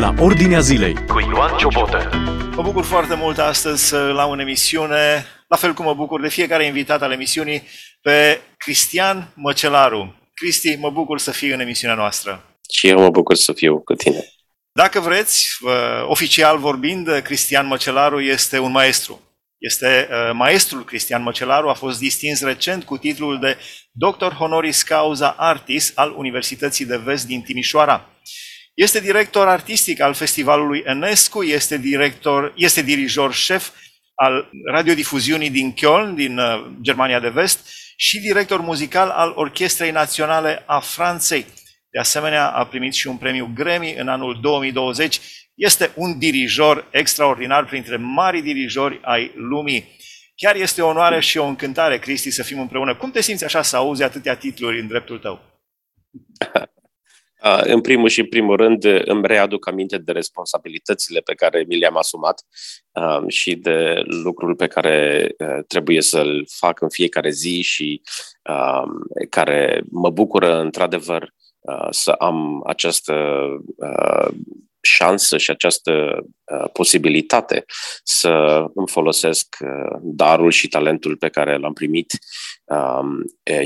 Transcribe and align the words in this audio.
la 0.00 0.14
Ordinea 0.18 0.60
Zilei 0.60 0.94
cu 1.06 1.20
Ioan 1.20 1.56
Ciobotă. 1.56 2.10
Mă 2.56 2.62
bucur 2.62 2.84
foarte 2.84 3.14
mult 3.14 3.38
astăzi 3.38 3.84
să 3.84 3.98
la 3.98 4.24
în 4.24 4.38
emisiune, 4.38 5.26
la 5.48 5.56
fel 5.56 5.72
cum 5.72 5.84
mă 5.84 5.94
bucur 5.94 6.20
de 6.20 6.28
fiecare 6.28 6.64
invitat 6.64 7.02
al 7.02 7.12
emisiunii, 7.12 7.62
pe 8.02 8.40
Cristian 8.56 9.32
Măcelaru. 9.34 10.14
Cristi, 10.34 10.76
mă 10.76 10.90
bucur 10.90 11.18
să 11.18 11.30
fii 11.30 11.50
în 11.50 11.60
emisiunea 11.60 11.96
noastră. 11.96 12.44
Și 12.72 12.88
eu 12.88 12.98
mă 12.98 13.10
bucur 13.10 13.36
să 13.36 13.52
fiu 13.52 13.80
cu 13.80 13.94
tine. 13.94 14.24
Dacă 14.72 15.00
vreți, 15.00 15.48
oficial 16.06 16.58
vorbind, 16.58 17.20
Cristian 17.22 17.66
Măcelaru 17.66 18.20
este 18.20 18.58
un 18.58 18.70
maestru. 18.70 19.20
Este 19.58 20.08
uh, 20.10 20.30
maestrul 20.32 20.84
Cristian 20.84 21.22
Măcelaru, 21.22 21.68
a 21.68 21.74
fost 21.74 21.98
distins 21.98 22.42
recent 22.42 22.84
cu 22.84 22.96
titlul 22.96 23.38
de 23.38 23.56
Doctor 23.92 24.32
Honoris 24.32 24.82
Causa 24.82 25.34
Artis 25.38 25.92
al 25.94 26.14
Universității 26.16 26.84
de 26.84 26.96
Vest 26.96 27.26
din 27.26 27.40
Timișoara. 27.40 28.08
Este 28.80 29.00
director 29.00 29.48
artistic 29.48 30.00
al 30.00 30.14
Festivalului 30.14 30.82
Enescu, 30.84 31.42
este, 31.42 31.78
director, 31.78 32.52
este 32.56 32.82
dirijor 32.82 33.34
șef 33.34 33.70
al 34.14 34.50
radiodifuziunii 34.70 35.50
din 35.50 35.74
Köln, 35.74 36.14
din 36.14 36.38
uh, 36.38 36.70
Germania 36.80 37.20
de 37.20 37.28
Vest, 37.28 37.68
și 37.96 38.18
director 38.18 38.60
muzical 38.60 39.08
al 39.08 39.32
Orchestrei 39.36 39.90
Naționale 39.90 40.62
a 40.66 40.78
Franței. 40.78 41.46
De 41.90 41.98
asemenea, 41.98 42.50
a 42.50 42.66
primit 42.66 42.94
și 42.94 43.06
un 43.06 43.16
premiu 43.16 43.50
Grammy 43.54 43.94
în 43.94 44.08
anul 44.08 44.38
2020. 44.40 45.20
Este 45.54 45.90
un 45.94 46.18
dirijor 46.18 46.88
extraordinar 46.90 47.64
printre 47.64 47.96
mari 47.96 48.42
dirijori 48.42 49.00
ai 49.02 49.32
lumii. 49.34 49.96
Chiar 50.34 50.54
este 50.54 50.82
o 50.82 50.88
onoare 50.88 51.20
și 51.20 51.38
o 51.38 51.44
încântare, 51.44 51.98
Cristi, 51.98 52.30
să 52.30 52.42
fim 52.42 52.60
împreună. 52.60 52.94
Cum 52.94 53.10
te 53.10 53.20
simți 53.20 53.44
așa 53.44 53.62
să 53.62 53.76
auzi 53.76 54.02
atâtea 54.02 54.36
titluri 54.36 54.80
în 54.80 54.86
dreptul 54.86 55.18
tău? 55.18 55.40
În 57.62 57.80
primul 57.80 58.08
și 58.08 58.20
în 58.20 58.28
primul 58.28 58.56
rând 58.56 58.84
îmi 58.84 59.26
readuc 59.26 59.68
aminte 59.68 59.98
de 59.98 60.12
responsabilitățile 60.12 61.20
pe 61.20 61.34
care 61.34 61.64
mi 61.68 61.78
le-am 61.78 61.96
asumat 61.96 62.42
și 63.26 63.54
de 63.54 64.02
lucrul 64.04 64.54
pe 64.54 64.66
care 64.66 65.28
trebuie 65.66 66.02
să-l 66.02 66.46
fac 66.58 66.80
în 66.80 66.88
fiecare 66.88 67.30
zi 67.30 67.60
și 67.60 68.02
care 69.28 69.82
mă 69.90 70.10
bucură 70.10 70.60
într-adevăr 70.60 71.34
să 71.90 72.10
am 72.10 72.62
această 72.66 73.36
șansă 74.82 75.38
și 75.38 75.50
această 75.50 75.92
posibilitate 76.72 77.64
să 78.04 78.64
îmi 78.74 78.88
folosesc 78.88 79.56
darul 80.02 80.50
și 80.50 80.68
talentul 80.68 81.16
pe 81.16 81.28
care 81.28 81.56
l-am 81.56 81.72
primit 81.72 82.18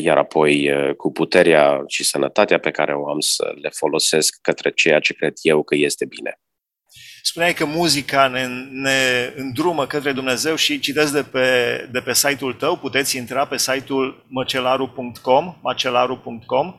iar 0.00 0.18
apoi 0.18 0.70
cu 0.96 1.12
puterea 1.12 1.82
și 1.86 2.04
sănătatea 2.04 2.58
pe 2.58 2.70
care 2.70 2.94
o 2.94 3.08
am 3.08 3.20
să 3.20 3.52
le 3.60 3.68
folosesc 3.68 4.38
către 4.42 4.70
ceea 4.70 5.00
ce 5.00 5.12
cred 5.12 5.32
eu 5.42 5.62
că 5.62 5.74
este 5.74 6.04
bine. 6.04 6.38
Spuneai 7.26 7.54
că 7.54 7.64
muzica 7.64 8.28
ne, 8.28 8.46
ne 8.70 9.32
îndrumă 9.36 9.86
către 9.86 10.12
Dumnezeu 10.12 10.54
și 10.54 10.78
citesc 10.78 11.12
de 11.12 11.22
pe, 11.22 11.48
de 11.92 12.00
pe 12.00 12.14
site-ul 12.14 12.52
tău, 12.52 12.76
puteți 12.76 13.16
intra 13.16 13.46
pe 13.46 13.58
site-ul 13.58 14.26
macelaru.com, 14.28 15.56
macelaru.com. 15.62 16.74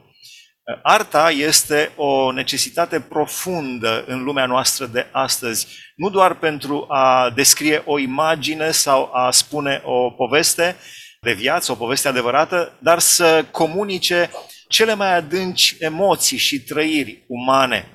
Arta 0.81 1.31
este 1.31 1.91
o 1.95 2.31
necesitate 2.31 2.99
profundă 2.99 4.03
în 4.08 4.23
lumea 4.23 4.45
noastră 4.45 4.85
de 4.85 5.07
astăzi, 5.11 5.67
nu 5.95 6.09
doar 6.09 6.38
pentru 6.38 6.85
a 6.89 7.30
descrie 7.35 7.81
o 7.85 7.99
imagine 7.99 8.72
sau 8.72 9.13
a 9.13 9.31
spune 9.31 9.81
o 9.83 10.11
poveste, 10.11 10.75
de 11.22 11.33
viață, 11.33 11.72
o 11.72 11.75
poveste 11.75 12.07
adevărată, 12.07 12.77
dar 12.81 12.99
să 12.99 13.45
comunice 13.52 14.30
cele 14.67 14.94
mai 14.94 15.16
adânci 15.16 15.75
emoții 15.80 16.38
și 16.38 16.63
trăiri 16.63 17.23
umane. 17.27 17.89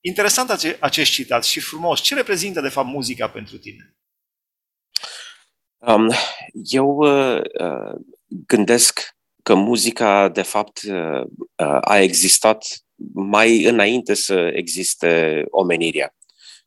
Interesant 0.00 0.76
acest 0.80 1.10
citat 1.10 1.44
și 1.44 1.60
frumos. 1.60 2.00
Ce 2.00 2.14
reprezintă, 2.14 2.60
de 2.60 2.68
fapt, 2.68 2.86
muzica 2.86 3.28
pentru 3.28 3.56
tine? 3.58 3.96
Um, 5.78 6.10
eu 6.52 6.86
uh, 6.86 7.40
uh, 7.60 8.00
gândesc 8.26 9.13
că 9.44 9.54
muzica, 9.54 10.28
de 10.28 10.42
fapt, 10.42 10.80
uh, 10.82 11.20
uh, 11.56 11.78
a 11.80 11.98
existat 11.98 12.66
mai 13.12 13.64
înainte 13.64 14.14
să 14.14 14.50
existe 14.54 15.44
omenirea, 15.50 16.14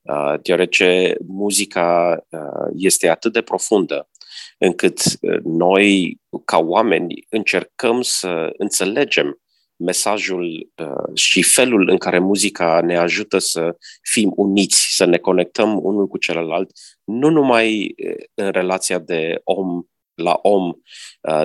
uh, 0.02 0.34
deoarece 0.42 1.16
muzica 1.28 2.18
uh, 2.30 2.72
este 2.76 3.10
atât 3.10 3.34
de 3.34 3.42
profundă 3.42 4.10
încât 4.58 5.00
uh, 5.22 5.40
noi, 5.44 6.20
ca 6.46 6.58
oameni, 6.58 7.26
încercăm 7.30 8.02
să 8.02 8.50
înțelegem 8.58 9.42
mesajul 9.76 10.72
uh, 10.76 11.16
și 11.16 11.44
felul 11.44 11.90
în 11.90 11.98
care 11.98 12.20
muzica 12.20 12.82
ne 12.82 12.98
ajută 12.98 13.38
să 13.38 13.78
fim 14.02 14.32
uniți, 14.36 14.96
să 14.96 15.06
ne 15.06 15.18
conectăm 15.18 15.80
unul 15.84 16.08
cu 16.08 16.18
celălalt, 16.18 16.72
nu 17.04 17.30
numai 17.30 17.96
uh, 17.98 18.24
în 18.34 18.52
relația 18.52 19.00
de 19.00 19.42
om 19.44 19.84
la 20.17 20.39
om, 20.41 20.73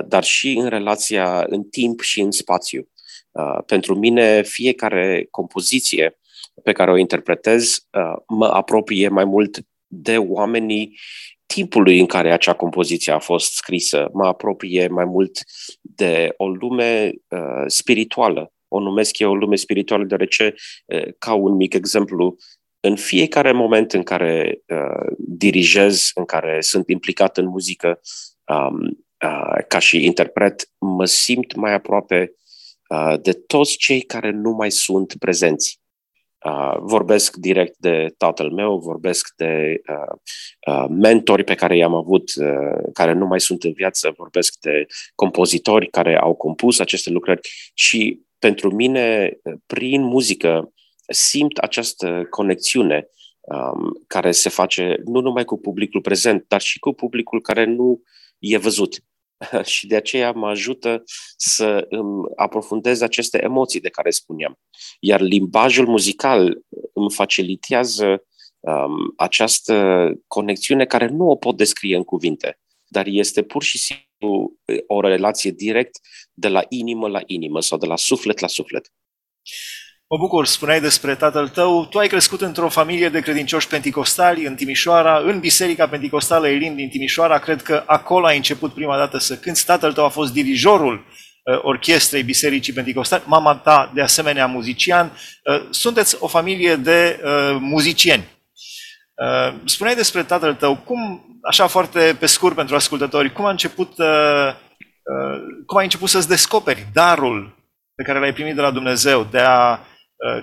dar 0.05 0.23
și 0.23 0.51
în 0.57 0.67
relația 0.67 1.45
în 1.47 1.63
timp 1.63 2.01
și 2.01 2.21
în 2.21 2.31
spațiu. 2.31 2.89
Pentru 3.65 3.95
mine, 3.95 4.41
fiecare 4.41 5.27
compoziție 5.31 6.19
pe 6.63 6.71
care 6.71 6.91
o 6.91 6.97
interpretez 6.97 7.87
mă 8.27 8.45
apropie 8.45 9.07
mai 9.07 9.25
mult 9.25 9.65
de 9.87 10.17
oamenii 10.17 10.97
timpului 11.53 11.99
în 11.99 12.05
care 12.05 12.31
acea 12.31 12.53
compoziție 12.53 13.11
a 13.11 13.19
fost 13.19 13.53
scrisă. 13.53 14.09
Mă 14.13 14.27
apropie 14.27 14.87
mai 14.87 15.05
mult 15.05 15.39
de 15.81 16.33
o 16.37 16.47
lume 16.47 17.11
uh, 17.27 17.63
spirituală. 17.67 18.53
O 18.67 18.79
numesc 18.79 19.19
eu 19.19 19.31
o 19.31 19.35
lume 19.35 19.55
spirituală 19.55 20.03
deoarece, 20.03 20.53
uh, 20.85 21.07
ca 21.17 21.33
un 21.33 21.55
mic 21.55 21.73
exemplu, 21.73 22.35
în 22.79 22.95
fiecare 22.95 23.51
moment 23.51 23.93
în 23.93 24.03
care 24.03 24.61
uh, 24.67 25.13
dirigez, 25.17 26.11
în 26.13 26.25
care 26.25 26.61
sunt 26.61 26.89
implicat 26.89 27.37
în 27.37 27.47
muzică, 27.47 27.99
um, 28.47 29.05
uh, 29.25 29.63
ca 29.67 29.79
și 29.79 30.05
interpret, 30.05 30.69
mă 30.77 31.05
simt 31.05 31.55
mai 31.55 31.73
aproape 31.73 32.33
uh, 32.89 33.15
de 33.21 33.33
toți 33.33 33.77
cei 33.77 34.01
care 34.01 34.31
nu 34.31 34.51
mai 34.51 34.71
sunt 34.71 35.15
prezenți. 35.19 35.81
Uh, 36.45 36.75
vorbesc 36.79 37.35
direct 37.35 37.77
de 37.77 38.13
tatăl 38.17 38.51
meu, 38.51 38.77
vorbesc 38.77 39.33
de 39.35 39.81
uh, 39.89 40.17
uh, 40.67 40.85
mentori 40.89 41.43
pe 41.43 41.55
care 41.55 41.77
i-am 41.77 41.93
avut, 41.95 42.31
uh, 42.35 42.89
care 42.93 43.13
nu 43.13 43.25
mai 43.25 43.39
sunt 43.39 43.63
în 43.63 43.71
viață, 43.73 44.13
vorbesc 44.17 44.53
de 44.59 44.85
compozitori 45.15 45.89
care 45.89 46.17
au 46.17 46.33
compus 46.33 46.79
aceste 46.79 47.09
lucrări 47.09 47.49
și 47.73 48.21
pentru 48.39 48.75
mine, 48.75 49.37
prin 49.65 50.01
muzică, 50.01 50.73
simt 51.07 51.57
această 51.57 52.27
conexiune 52.29 53.07
um, 53.41 54.03
care 54.07 54.31
se 54.31 54.49
face 54.49 54.95
nu 55.05 55.19
numai 55.19 55.45
cu 55.45 55.59
publicul 55.59 56.01
prezent, 56.01 56.45
dar 56.47 56.61
și 56.61 56.79
cu 56.79 56.93
publicul 56.93 57.41
care 57.41 57.65
nu 57.65 58.01
e 58.43 58.57
văzut. 58.57 59.03
și 59.73 59.87
de 59.87 59.95
aceea 59.95 60.31
mă 60.31 60.47
ajută 60.47 61.03
să 61.37 61.85
îmi 61.89 62.23
aprofundez 62.35 63.01
aceste 63.01 63.43
emoții 63.43 63.79
de 63.79 63.89
care 63.89 64.09
spuneam. 64.09 64.59
Iar 64.99 65.21
limbajul 65.21 65.87
muzical 65.87 66.61
îmi 66.93 67.11
facilitează 67.11 68.23
um, 68.59 69.13
această 69.17 70.09
conexiune 70.27 70.85
care 70.85 71.07
nu 71.07 71.29
o 71.29 71.35
pot 71.35 71.57
descrie 71.57 71.95
în 71.95 72.03
cuvinte, 72.03 72.59
dar 72.87 73.05
este 73.07 73.43
pur 73.43 73.63
și 73.63 73.77
simplu 73.77 74.53
o 74.87 75.01
relație 75.01 75.51
direct 75.51 75.99
de 76.33 76.47
la 76.47 76.65
inimă 76.69 77.07
la 77.07 77.21
inimă 77.25 77.61
sau 77.61 77.77
de 77.77 77.85
la 77.85 77.97
suflet 77.97 78.39
la 78.39 78.47
suflet. 78.47 78.91
Mă 80.13 80.19
bucur, 80.19 80.45
spuneai 80.45 80.81
despre 80.81 81.15
tatăl 81.15 81.47
tău. 81.47 81.85
Tu 81.85 81.97
ai 81.97 82.07
crescut 82.07 82.41
într-o 82.41 82.69
familie 82.69 83.09
de 83.09 83.19
credincioși 83.19 83.67
penticostali 83.67 84.45
în 84.45 84.55
Timișoara, 84.55 85.17
în 85.17 85.39
Biserica 85.39 85.87
Pentecostală 85.87 86.47
Elim 86.47 86.75
din 86.75 86.89
Timișoara. 86.89 87.39
Cred 87.39 87.61
că 87.61 87.83
acolo 87.85 88.25
ai 88.25 88.35
început 88.35 88.73
prima 88.73 88.97
dată 88.97 89.17
să 89.17 89.35
cânți. 89.35 89.65
Tatăl 89.65 89.93
tău 89.93 90.05
a 90.05 90.09
fost 90.09 90.33
dirijorul 90.33 90.93
uh, 91.43 91.59
orchestrei 91.61 92.23
Bisericii 92.23 92.73
Pentecostale, 92.73 93.23
mama 93.25 93.55
ta 93.55 93.91
de 93.93 94.01
asemenea 94.01 94.45
muzician. 94.45 95.11
Uh, 95.43 95.67
sunteți 95.69 96.15
o 96.19 96.27
familie 96.27 96.75
de 96.75 97.19
uh, 97.23 97.57
muzicieni. 97.59 98.23
Uh, 99.13 99.53
spuneai 99.65 99.95
despre 99.95 100.23
tatăl 100.23 100.53
tău, 100.53 100.75
cum, 100.75 101.25
așa 101.41 101.67
foarte 101.67 102.15
pe 102.19 102.25
scurt 102.25 102.55
pentru 102.55 102.75
ascultători, 102.75 103.33
cum 103.33 103.45
a 103.45 103.49
început, 103.49 103.97
uh, 103.97 104.47
uh, 104.47 105.39
cum 105.65 105.77
ai 105.77 105.83
început 105.83 106.09
să-ți 106.09 106.27
descoperi 106.27 106.87
darul 106.93 107.57
pe 107.95 108.03
care 108.03 108.19
l-ai 108.19 108.33
primit 108.33 108.55
de 108.55 108.61
la 108.61 108.71
Dumnezeu 108.71 109.27
de 109.31 109.39
a 109.39 109.71
Uh, 109.71 109.91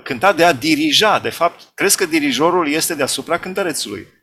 cânta, 0.02 0.32
de 0.32 0.44
a 0.44 0.52
dirija. 0.52 1.18
De 1.18 1.30
fapt, 1.30 1.60
crezi 1.74 1.96
că 1.96 2.06
dirijorul 2.06 2.68
este 2.68 2.94
deasupra 2.94 3.38
cântărețului? 3.38 4.06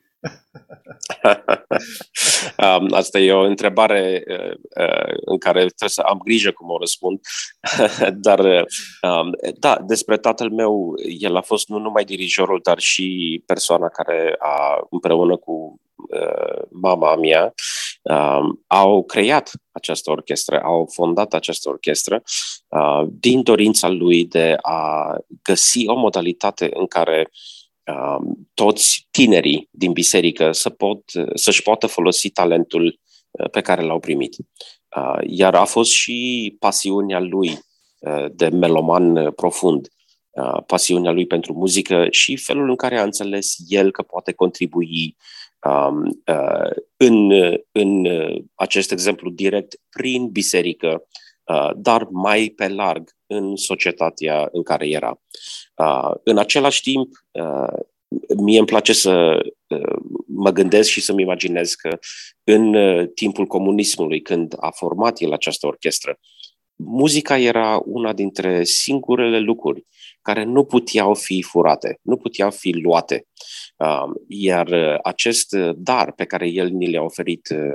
Um, 2.58 2.94
asta 2.94 3.20
e 3.20 3.34
o 3.34 3.44
întrebare 3.44 4.24
uh, 4.28 4.56
uh, 4.86 5.14
în 5.26 5.38
care 5.38 5.60
trebuie 5.60 5.90
să 5.90 6.02
am 6.02 6.18
grijă 6.24 6.52
cum 6.52 6.70
o 6.70 6.78
răspund. 6.78 7.20
dar, 8.28 8.40
um, 8.40 9.32
da, 9.60 9.78
despre 9.88 10.18
tatăl 10.18 10.50
meu, 10.50 10.94
el 11.20 11.36
a 11.36 11.42
fost 11.42 11.68
nu 11.68 11.78
numai 11.78 12.04
dirijorul, 12.04 12.60
dar 12.64 12.80
și 12.80 13.42
persoana 13.46 13.88
care 13.88 14.36
a, 14.40 14.88
împreună 14.90 15.38
cu 15.38 15.82
mama 16.70 17.16
mea, 17.16 17.54
um, 18.02 18.64
au 18.68 19.04
creat 19.04 19.52
această 19.72 20.12
orchestră, 20.12 20.62
au 20.64 20.90
fondat 20.94 21.34
această 21.34 21.70
orchestră 21.70 22.24
din 23.10 23.44
dorința 23.44 23.88
lui 23.88 24.26
de 24.26 24.56
a 24.62 25.16
găsi 25.44 25.88
o 25.88 25.96
modalitate 25.96 26.70
în 26.74 26.88
care 26.88 27.30
um, 27.88 28.50
toți 28.54 29.08
tinerii 29.12 29.68
din 29.72 29.92
biserică 29.92 30.52
să 30.52 30.70
pot, 30.70 31.02
să-și 31.34 31.62
poată 31.62 31.88
folosi 31.88 32.30
talentul 32.30 33.00
uh, 33.32 33.50
pe 33.50 33.62
care 33.62 33.82
l-au 33.82 34.00
primit. 34.00 34.36
Uh, 34.96 35.20
iar 35.22 35.56
a 35.56 35.66
fost 35.66 35.92
și 35.92 36.56
pasiunea 36.60 37.20
lui 37.20 37.60
uh, 38.00 38.26
de 38.32 38.48
meloman 38.48 39.32
profund, 39.32 39.88
pasiunea 40.66 41.12
lui 41.12 41.26
pentru 41.26 41.54
muzică 41.54 42.08
și 42.10 42.36
felul 42.36 42.70
în 42.70 42.76
care 42.76 43.00
a 43.00 43.04
înțeles 43.04 43.56
el 43.68 43.92
că 43.92 44.02
poate 44.02 44.32
contribui 44.32 44.90
um, 44.90 45.16
în, 46.98 47.32
în 47.72 48.08
acest 48.56 48.92
exemplu 48.92 49.30
direct 49.30 49.80
prin 49.90 50.28
biserică, 50.28 51.08
dar 51.76 52.08
mai 52.12 52.54
pe 52.56 52.68
larg 52.68 53.18
în 53.28 53.56
societatea 53.56 54.50
în 54.52 54.64
care 54.64 54.88
era. 54.88 55.22
Uh, 55.76 56.12
în 56.24 56.38
același 56.38 56.82
timp, 56.82 57.08
uh, 57.32 57.80
mie 58.38 58.58
îmi 58.58 58.68
place 58.68 58.94
să 58.94 59.42
uh, 59.68 59.98
mă 60.26 60.52
gândesc 60.52 60.90
și 60.90 61.02
să-mi 61.02 61.22
imaginez 61.22 61.74
că 61.74 61.98
în 62.44 62.74
uh, 62.74 63.08
timpul 63.16 63.46
comunismului, 63.46 64.22
când 64.22 64.56
a 64.60 64.70
format 64.70 65.22
el 65.22 65.32
această 65.32 65.68
orchestră, 65.68 66.20
muzica 66.76 67.38
era 67.38 67.82
una 67.86 68.14
dintre 68.14 68.64
singurele 68.64 69.40
lucruri 69.40 69.86
care 70.28 70.44
nu 70.44 70.64
puteau 70.64 71.14
fi 71.14 71.42
furate, 71.42 72.00
nu 72.02 72.18
puteau 72.18 72.52
fi 72.52 72.72
luate. 72.72 73.28
Uh, 73.78 74.16
iar 74.28 74.68
uh, 74.68 74.98
acest 75.04 75.56
dar 75.76 76.12
pe 76.12 76.26
care 76.26 76.48
el 76.48 76.70
ni 76.70 76.88
le-a 76.88 77.02
oferit 77.02 77.50
uh, 77.50 77.74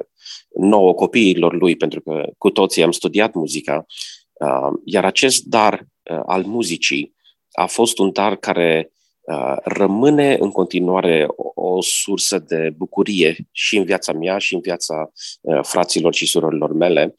nouă 0.60 0.94
copiilor 0.94 1.54
lui, 1.54 1.76
pentru 1.76 2.00
că 2.00 2.24
cu 2.38 2.50
toții 2.50 2.82
am 2.82 2.90
studiat 2.90 3.34
muzica, 3.34 3.86
uh, 4.32 4.72
iar 4.84 5.04
acest 5.04 5.44
dar 5.44 5.86
uh, 6.10 6.20
al 6.26 6.42
muzicii 6.44 7.14
a 7.52 7.66
fost 7.66 7.98
un 7.98 8.12
dar 8.12 8.36
care 8.36 8.92
uh, 9.20 9.56
rămâne 9.64 10.36
în 10.40 10.50
continuare 10.50 11.26
o, 11.28 11.68
o 11.70 11.82
sursă 11.82 12.38
de 12.38 12.72
bucurie 12.76 13.36
și 13.50 13.76
în 13.76 13.84
viața 13.84 14.12
mea 14.12 14.38
și 14.38 14.54
în 14.54 14.60
viața 14.60 15.10
uh, 15.40 15.60
fraților 15.62 16.14
și 16.14 16.26
surorilor 16.26 16.72
mele. 16.72 17.14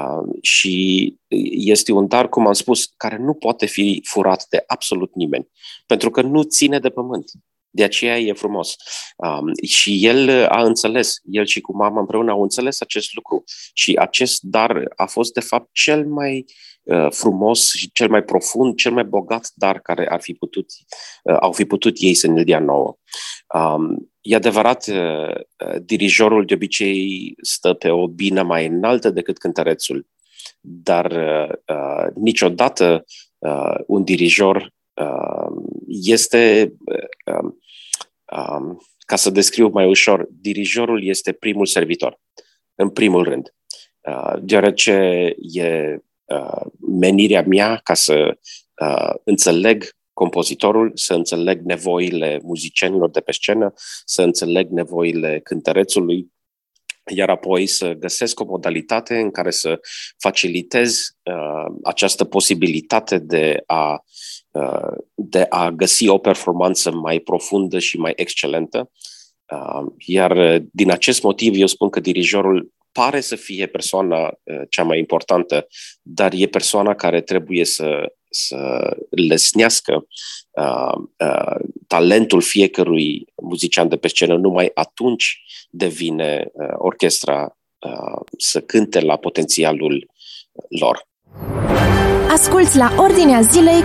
Uh, 0.00 0.36
și 0.40 1.16
este 1.50 1.92
un 1.92 2.06
dar, 2.06 2.28
cum 2.28 2.46
am 2.46 2.52
spus, 2.52 2.92
care 2.96 3.16
nu 3.16 3.34
poate 3.34 3.66
fi 3.66 4.02
furat 4.08 4.46
de 4.48 4.62
absolut 4.66 5.14
nimeni, 5.14 5.48
pentru 5.86 6.10
că 6.10 6.22
nu 6.22 6.42
ține 6.42 6.78
de 6.78 6.90
pământ. 6.90 7.30
De 7.74 7.84
aceea 7.84 8.18
e 8.18 8.32
frumos. 8.32 8.76
Um, 9.16 9.52
și 9.62 10.06
el 10.06 10.46
a 10.48 10.62
înțeles, 10.62 11.16
el 11.24 11.46
și 11.46 11.60
cu 11.60 11.76
mama 11.76 12.00
împreună 12.00 12.30
au 12.30 12.42
înțeles 12.42 12.80
acest 12.80 13.14
lucru. 13.14 13.44
Și 13.72 13.96
acest 13.96 14.42
dar 14.42 14.92
a 14.96 15.06
fost, 15.06 15.32
de 15.32 15.40
fapt, 15.40 15.68
cel 15.72 16.06
mai 16.06 16.44
uh, 16.82 17.06
frumos 17.10 17.72
și 17.72 17.90
cel 17.92 18.08
mai 18.08 18.22
profund, 18.22 18.76
cel 18.76 18.92
mai 18.92 19.04
bogat 19.04 19.50
dar 19.54 19.80
care 19.80 20.08
ar 20.08 20.20
fi 20.20 20.32
putut, 20.32 20.66
uh, 21.22 21.36
au 21.40 21.52
fi 21.52 21.64
putut 21.64 21.96
ei 21.98 22.14
să 22.14 22.26
ne 22.26 22.42
dea 22.42 22.58
nouă. 22.58 22.96
Um, 23.54 24.11
e 24.22 24.34
adevărat, 24.34 24.86
uh, 24.86 25.34
uh, 25.66 25.76
dirijorul 25.84 26.44
de 26.44 26.54
obicei 26.54 27.34
stă 27.40 27.72
pe 27.74 27.90
o 27.90 28.08
bină 28.08 28.42
mai 28.42 28.66
înaltă 28.66 29.10
decât 29.10 29.38
cântărețul, 29.38 30.06
dar 30.60 31.10
uh, 31.10 31.54
uh, 31.66 32.06
niciodată 32.14 33.04
uh, 33.38 33.74
un 33.86 34.04
dirijor 34.04 34.72
uh, 34.94 35.62
este 35.86 36.72
uh, 37.24 37.52
um, 38.36 38.86
ca 38.98 39.16
să 39.16 39.30
descriu 39.30 39.68
mai 39.68 39.88
ușor, 39.88 40.28
dirijorul 40.30 41.04
este 41.04 41.32
primul 41.32 41.66
servitor, 41.66 42.20
în 42.74 42.90
primul 42.90 43.22
rând. 43.24 43.54
Uh, 44.00 44.34
deoarece 44.40 44.92
e 45.52 45.98
uh, 46.24 46.66
menirea 46.98 47.42
mea 47.42 47.80
ca 47.82 47.94
să 47.94 48.38
uh, 48.80 49.14
înțeleg 49.24 49.84
compozitorul, 50.12 50.90
să 50.94 51.14
înțeleg 51.14 51.60
nevoile 51.60 52.40
muzicienilor 52.42 53.10
de 53.10 53.20
pe 53.20 53.32
scenă, 53.32 53.72
să 54.04 54.22
înțeleg 54.22 54.68
nevoile 54.70 55.40
cântărețului, 55.44 56.32
iar 57.14 57.28
apoi 57.28 57.66
să 57.66 57.92
găsesc 57.92 58.40
o 58.40 58.44
modalitate 58.44 59.18
în 59.18 59.30
care 59.30 59.50
să 59.50 59.80
facilitez 60.18 61.16
uh, 61.22 61.74
această 61.82 62.24
posibilitate 62.24 63.18
de 63.18 63.62
a 63.66 64.04
Uh, 64.52 64.96
de 65.14 65.46
a 65.48 65.70
găsi 65.70 66.08
o 66.08 66.18
performanță 66.18 66.90
mai 66.90 67.18
profundă 67.18 67.78
și 67.78 67.98
mai 67.98 68.12
excelentă. 68.16 68.90
Uh, 69.52 69.92
iar 69.96 70.36
uh, 70.36 70.62
din 70.72 70.90
acest 70.90 71.22
motiv 71.22 71.54
eu 71.56 71.66
spun 71.66 71.88
că 71.88 72.00
dirijorul 72.00 72.72
pare 72.92 73.20
să 73.20 73.36
fie 73.36 73.66
persoana 73.66 74.32
cea 74.68 74.82
mai 74.82 74.98
importantă, 74.98 75.66
dar 76.02 76.32
e 76.34 76.46
persoana 76.46 76.94
care 76.94 77.20
trebuie 77.20 77.64
să, 77.64 78.12
să 78.34 78.90
lesnească 79.10 80.06
uh, 80.50 80.94
uh, 81.18 81.60
talentul 81.86 82.40
fiecărui 82.40 83.26
muzician 83.42 83.88
de 83.88 83.96
pe 83.96 84.08
scenă, 84.08 84.36
numai 84.36 84.70
atunci 84.74 85.42
devine 85.70 86.50
uh, 86.52 86.66
orchestra 86.76 87.58
uh, 87.78 88.20
să 88.38 88.60
cânte 88.60 89.00
la 89.00 89.16
potențialul 89.16 90.10
lor. 90.80 91.06
Asculți 92.28 92.76
la 92.76 92.94
Ordinea 92.98 93.40
Zilei 93.40 93.82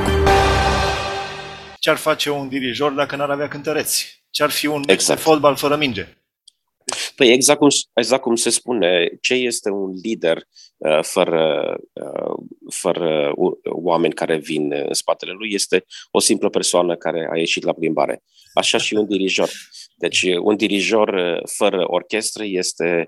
ce 1.87 1.93
ar 1.93 1.99
face 1.99 2.29
un 2.29 2.47
dirijor 2.47 2.91
dacă 2.91 3.15
n-ar 3.15 3.29
avea 3.29 3.47
cântăreți? 3.47 4.23
Ce 4.29 4.43
ar 4.43 4.49
fi 4.49 4.65
un 4.65 4.83
exact. 4.85 5.19
fotbal 5.19 5.55
fără 5.55 5.75
minge? 5.75 6.07
Păi 7.17 7.31
exact 7.31 7.59
cum, 7.59 7.67
exact 7.93 8.21
cum 8.21 8.35
se 8.35 8.49
spune, 8.49 9.09
ce 9.21 9.33
este 9.33 9.69
un 9.69 9.91
lider 10.03 10.37
uh, 10.77 10.99
fără, 11.01 11.75
uh, 11.93 12.35
fără 12.69 13.33
uh, 13.35 13.53
oameni 13.63 14.13
care 14.13 14.37
vin 14.37 14.71
în 14.71 14.93
spatele 14.93 15.31
lui 15.31 15.53
este 15.53 15.85
o 16.11 16.19
simplă 16.19 16.49
persoană 16.49 16.95
care 16.95 17.29
a 17.31 17.37
ieșit 17.37 17.63
la 17.63 17.73
plimbare. 17.73 18.23
Așa 18.53 18.77
și 18.77 18.93
un 18.93 19.07
dirijor. 19.07 19.49
Deci 19.95 20.23
un 20.41 20.55
dirijor 20.55 21.07
uh, 21.07 21.39
fără 21.57 21.83
orchestră 21.87 22.43
este 22.45 23.07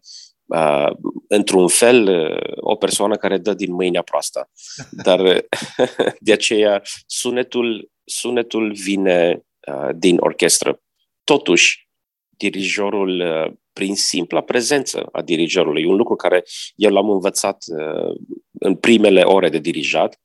Uh, 0.55 0.91
într-un 1.27 1.67
fel, 1.67 2.07
uh, 2.07 2.53
o 2.55 2.75
persoană 2.75 3.15
care 3.15 3.37
dă 3.37 3.53
din 3.53 3.73
mâinea 3.73 4.01
proastă. 4.01 4.49
Dar 4.91 5.19
uh, 5.19 5.37
de 6.19 6.31
aceea 6.31 6.81
sunetul 7.05 7.91
sunetul 8.09 8.71
vine 8.71 9.45
uh, 9.67 9.89
din 9.95 10.17
orchestră. 10.19 10.81
Totuși, 11.23 11.89
dirijorul, 12.37 13.19
uh, 13.19 13.53
prin 13.79 13.95
simpla 13.95 14.41
prezență 14.41 15.07
a 15.11 15.21
dirijorului, 15.21 15.85
un 15.85 15.95
lucru 15.95 16.15
care 16.15 16.43
eu 16.75 16.91
l-am 16.91 17.09
învățat 17.09 17.63
uh, 17.67 18.15
în 18.59 18.75
primele 18.75 19.21
ore 19.21 19.49
de 19.49 19.57
dirijat, 19.57 20.19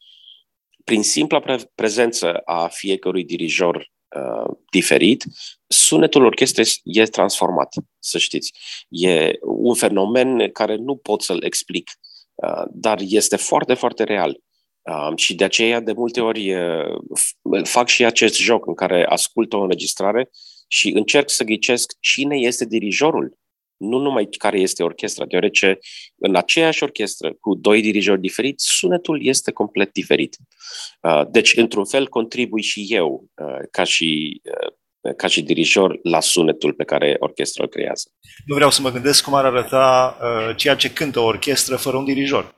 prin 0.84 1.02
simpla 1.02 1.40
pre- 1.40 1.70
prezență 1.74 2.36
a 2.44 2.66
fiecărui 2.66 3.24
dirijor 3.24 3.76
uh, 3.76 4.56
diferit, 4.70 5.24
sunetul 5.66 6.24
orchestrei 6.24 6.66
e 6.84 7.04
transformat, 7.04 7.74
să 7.98 8.18
știți. 8.18 8.52
E 8.88 9.30
un 9.40 9.74
fenomen 9.74 10.50
care 10.52 10.76
nu 10.76 10.96
pot 10.96 11.22
să-l 11.22 11.42
explic, 11.44 11.90
uh, 12.34 12.64
dar 12.70 12.98
este 13.02 13.36
foarte, 13.36 13.74
foarte 13.74 14.04
real. 14.04 14.40
Um, 14.82 15.16
și 15.16 15.34
de 15.34 15.44
aceea, 15.44 15.80
de 15.80 15.92
multe 15.92 16.20
ori, 16.20 16.54
uh, 16.54 17.62
fac 17.62 17.88
și 17.88 18.04
acest 18.04 18.36
joc 18.36 18.66
în 18.66 18.74
care 18.74 19.04
ascult 19.04 19.52
o 19.52 19.60
înregistrare 19.60 20.30
și 20.68 20.88
încerc 20.88 21.30
să 21.30 21.44
ghicesc 21.44 21.92
cine 22.00 22.36
este 22.36 22.64
dirijorul, 22.64 23.38
nu 23.88 23.98
numai 23.98 24.28
care 24.38 24.60
este 24.60 24.82
orchestra, 24.82 25.24
deoarece 25.24 25.78
în 26.16 26.36
aceeași 26.36 26.82
orchestră, 26.82 27.34
cu 27.40 27.54
doi 27.54 27.80
dirijori 27.80 28.20
diferiți, 28.20 28.66
sunetul 28.68 29.26
este 29.26 29.52
complet 29.52 29.92
diferit. 29.92 30.36
Uh, 31.00 31.22
deci, 31.30 31.56
într-un 31.56 31.84
fel, 31.84 32.08
contribui 32.08 32.62
și 32.62 32.86
eu, 32.88 33.28
uh, 33.34 33.68
ca 33.70 33.84
și 33.84 34.40
ca 35.16 35.26
și 35.26 35.42
dirijor 35.42 35.98
la 36.02 36.20
sunetul 36.20 36.72
pe 36.72 36.84
care 36.84 37.16
orchestra 37.18 37.62
îl 37.62 37.68
creează. 37.68 38.08
Nu 38.46 38.54
vreau 38.54 38.70
să 38.70 38.80
mă 38.82 38.90
gândesc 38.90 39.24
cum 39.24 39.34
ar 39.34 39.44
arăta 39.44 40.18
uh, 40.20 40.56
ceea 40.56 40.74
ce 40.74 40.92
cântă 40.92 41.20
o 41.20 41.24
orchestră 41.24 41.76
fără 41.76 41.96
un 41.96 42.04
dirijor. 42.04 42.54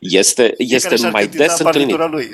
Este, 0.00 0.54
este 0.56 1.08
mai 1.08 1.28
des 1.28 1.58
întâlnit. 1.58 1.96
Lui. 1.96 2.28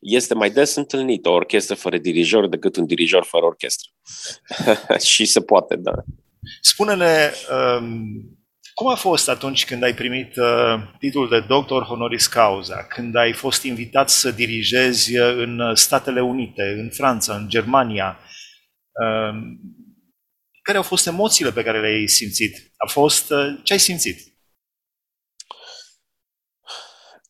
Este 0.00 0.34
mai 0.34 0.50
des 0.50 0.74
întâlnit 0.74 1.26
o 1.26 1.30
orchestră 1.30 1.74
fără 1.74 1.98
dirijor 1.98 2.48
decât 2.48 2.76
un 2.76 2.86
dirijor 2.86 3.24
fără 3.24 3.44
orchestră. 3.44 3.90
și 5.12 5.24
se 5.24 5.40
poate, 5.40 5.76
da. 5.76 5.92
Spune-ne, 6.60 7.30
um, 7.50 8.38
cum 8.74 8.88
a 8.88 8.94
fost 8.94 9.28
atunci 9.28 9.64
când 9.64 9.82
ai 9.82 9.94
primit 9.94 10.36
uh, 10.36 10.74
titlul 10.98 11.28
de 11.28 11.40
doctor 11.40 11.82
honoris 11.82 12.26
causa, 12.26 12.86
când 12.88 13.16
ai 13.16 13.32
fost 13.32 13.62
invitat 13.62 14.10
să 14.10 14.30
dirigezi 14.30 15.16
în 15.16 15.74
Statele 15.74 16.20
Unite, 16.20 16.62
în 16.62 16.90
Franța, 16.90 17.34
în 17.34 17.48
Germania? 17.48 18.18
Uh, 18.92 19.38
care 20.62 20.76
au 20.76 20.82
fost 20.82 21.06
emoțiile 21.06 21.52
pe 21.52 21.62
care 21.62 21.80
le-ai 21.80 22.06
simțit? 22.06 22.72
A 22.76 22.86
fost, 22.86 23.30
uh, 23.30 23.60
ce 23.62 23.72
ai 23.72 23.78
simțit? 23.78 24.18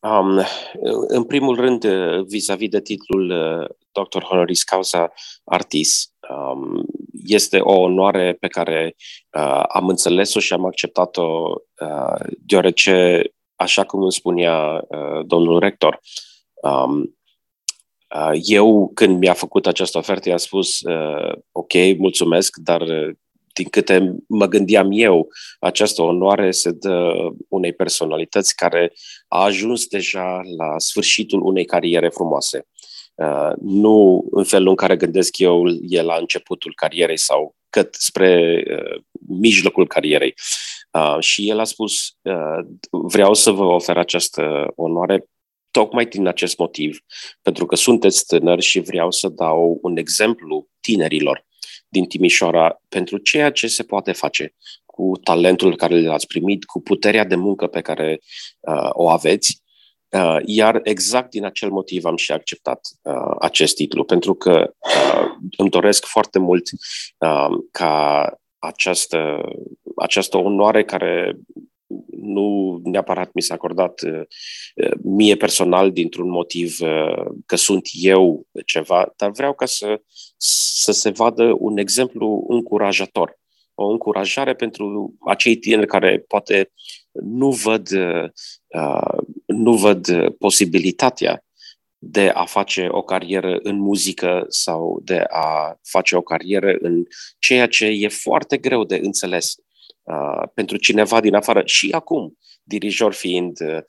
Um, 0.01 0.45
în 1.07 1.23
primul 1.23 1.55
rând, 1.55 1.85
vis-a-vis 2.27 2.69
de 2.69 2.81
titlul 2.81 3.27
Doctor 3.91 4.23
Honoris 4.23 4.63
Causa 4.63 5.13
Artis, 5.43 6.13
um, 6.29 6.85
este 7.25 7.59
o 7.59 7.73
onoare 7.79 8.37
pe 8.39 8.47
care 8.47 8.95
uh, 9.37 9.63
am 9.67 9.87
înțeles-o 9.87 10.39
și 10.39 10.53
am 10.53 10.65
acceptat-o 10.65 11.55
uh, 11.81 12.25
deoarece, 12.39 13.21
așa 13.55 13.83
cum 13.83 14.01
îmi 14.01 14.11
spunea 14.11 14.85
uh, 14.87 15.25
domnul 15.25 15.59
rector, 15.59 15.99
um, 16.61 17.17
Eu, 18.43 18.91
când 18.93 19.19
mi-a 19.19 19.33
făcut 19.33 19.67
această 19.67 19.97
ofertă, 19.97 20.29
i-am 20.29 20.37
spus, 20.37 20.79
ok, 21.51 21.73
mulțumesc, 21.97 22.55
dar 22.55 22.83
din 23.53 23.69
câte 23.69 24.15
mă 24.27 24.45
gândeam 24.45 24.89
eu, 24.91 25.27
această 25.59 26.01
onoare 26.01 26.51
se 26.51 26.71
dă 26.71 27.13
unei 27.47 27.73
personalități 27.73 28.55
care 28.55 28.93
a 29.27 29.43
ajuns 29.43 29.85
deja 29.85 30.41
la 30.57 30.77
sfârșitul 30.77 31.41
unei 31.41 31.65
cariere 31.65 32.09
frumoase. 32.09 32.57
Uh, 32.57 32.88
nu 33.59 34.27
în 34.31 34.43
felul 34.43 34.67
în 34.67 34.75
care 34.75 34.95
gândesc 34.95 35.37
eu 35.37 35.63
e 35.89 36.01
la 36.01 36.15
începutul 36.15 36.73
carierei 36.75 37.17
sau 37.17 37.55
cât 37.69 37.95
spre 37.95 38.63
uh, 38.67 39.01
mijlocul 39.27 39.87
carierei. 39.87 40.33
Uh, 40.91 41.17
și 41.19 41.49
el 41.49 41.59
a 41.59 41.63
spus, 41.63 41.93
uh, 42.21 42.65
vreau 42.89 43.33
să 43.33 43.51
vă 43.51 43.63
ofer 43.63 43.97
această 43.97 44.71
onoare 44.75 45.25
tocmai 45.71 46.05
din 46.05 46.27
acest 46.27 46.57
motiv, 46.57 46.99
pentru 47.41 47.65
că 47.65 47.75
sunteți 47.75 48.25
tânări 48.25 48.61
și 48.61 48.79
vreau 48.79 49.11
să 49.11 49.27
dau 49.27 49.79
un 49.81 49.97
exemplu 49.97 50.67
tinerilor 50.79 51.45
din 51.87 52.05
Timișoara 52.05 52.81
pentru 52.89 53.17
ceea 53.17 53.51
ce 53.51 53.67
se 53.67 53.83
poate 53.83 54.11
face 54.11 54.55
cu 54.85 55.11
talentul 55.23 55.75
care 55.75 56.01
l-ați 56.01 56.27
primit, 56.27 56.65
cu 56.65 56.81
puterea 56.81 57.25
de 57.25 57.35
muncă 57.35 57.67
pe 57.67 57.81
care 57.81 58.19
uh, 58.59 58.89
o 58.89 59.09
aveți. 59.09 59.63
Uh, 60.11 60.37
iar 60.45 60.79
exact 60.83 61.29
din 61.29 61.45
acel 61.45 61.69
motiv 61.69 62.05
am 62.05 62.15
și 62.15 62.31
acceptat 62.31 62.79
uh, 63.01 63.35
acest 63.39 63.75
titlu, 63.75 64.03
pentru 64.03 64.33
că 64.33 64.73
uh, 64.79 65.25
îmi 65.57 65.69
doresc 65.69 66.05
foarte 66.05 66.39
mult 66.39 66.69
uh, 67.17 67.57
ca 67.71 68.25
această, 68.59 69.41
această 69.95 70.37
onoare 70.37 70.83
care 70.83 71.35
nu 72.11 72.79
neapărat 72.83 73.33
mi 73.33 73.41
s-a 73.41 73.53
acordat 73.53 74.01
uh, 74.01 74.21
uh, 74.75 74.91
mie 75.03 75.35
personal 75.35 75.91
dintr-un 75.91 76.29
motiv 76.29 76.77
uh, 76.81 77.25
că 77.45 77.55
sunt 77.55 77.87
eu 77.91 78.47
ceva, 78.65 79.13
dar 79.15 79.31
vreau 79.31 79.53
ca 79.53 79.65
să, 79.65 80.01
să 80.37 80.91
se 80.91 81.09
vadă 81.09 81.55
un 81.57 81.77
exemplu 81.77 82.45
încurajator, 82.47 83.39
o 83.73 83.85
încurajare 83.85 84.53
pentru 84.53 85.15
acei 85.25 85.55
tineri 85.55 85.87
care 85.87 86.19
poate 86.27 86.71
nu 87.11 87.51
văd, 87.51 87.89
nu 89.59 89.73
văd 89.73 90.29
posibilitatea 90.29 91.43
de 91.97 92.29
a 92.29 92.45
face 92.45 92.87
o 92.91 93.01
carieră 93.01 93.59
în 93.61 93.79
muzică 93.79 94.45
sau 94.47 94.99
de 95.03 95.23
a 95.29 95.75
face 95.83 96.15
o 96.15 96.21
carieră 96.21 96.75
în 96.79 97.03
ceea 97.39 97.67
ce 97.67 97.85
e 97.85 98.07
foarte 98.07 98.57
greu 98.57 98.83
de 98.83 98.95
înțeles 98.95 99.55
Uh, 100.09 100.47
pentru 100.53 100.77
cineva 100.77 101.19
din 101.19 101.35
afară. 101.35 101.61
Și 101.65 101.91
acum, 101.91 102.37
dirijor 102.63 103.13
fiind, 103.13 103.59
uh, 103.59 103.79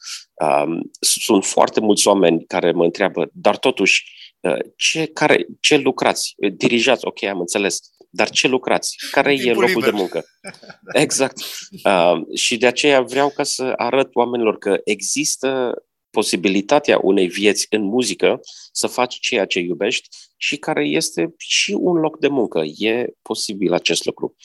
um, 0.48 0.90
sunt 1.00 1.44
foarte 1.44 1.80
mulți 1.80 2.08
oameni 2.08 2.44
care 2.44 2.72
mă 2.72 2.84
întreabă, 2.84 3.30
dar 3.32 3.56
totuși, 3.56 4.04
uh, 4.40 4.58
ce, 4.76 5.06
care, 5.06 5.46
ce 5.60 5.76
lucrați? 5.76 6.34
Dirijați, 6.56 7.06
ok, 7.06 7.22
am 7.22 7.40
înțeles, 7.40 7.80
dar 8.10 8.30
ce 8.30 8.48
lucrați? 8.48 8.96
Care 9.10 9.32
e 9.34 9.52
locul 9.52 9.66
liber. 9.66 9.90
de 9.90 9.96
muncă? 9.96 10.24
Exact. 11.04 11.38
Uh, 11.84 12.36
și 12.36 12.56
de 12.56 12.66
aceea 12.66 13.00
vreau 13.00 13.30
ca 13.30 13.42
să 13.42 13.72
arăt 13.76 14.14
oamenilor 14.14 14.58
că 14.58 14.80
există 14.84 15.74
posibilitatea 16.10 16.98
unei 17.02 17.26
vieți 17.26 17.66
în 17.70 17.82
muzică 17.82 18.40
să 18.72 18.86
faci 18.86 19.18
ceea 19.18 19.44
ce 19.44 19.60
iubești 19.60 20.08
și 20.36 20.56
care 20.56 20.86
este 20.86 21.34
și 21.38 21.72
un 21.72 21.96
loc 21.96 22.18
de 22.18 22.28
muncă. 22.28 22.62
E 22.76 23.06
posibil 23.22 23.72
acest 23.72 24.04
lucru. 24.04 24.36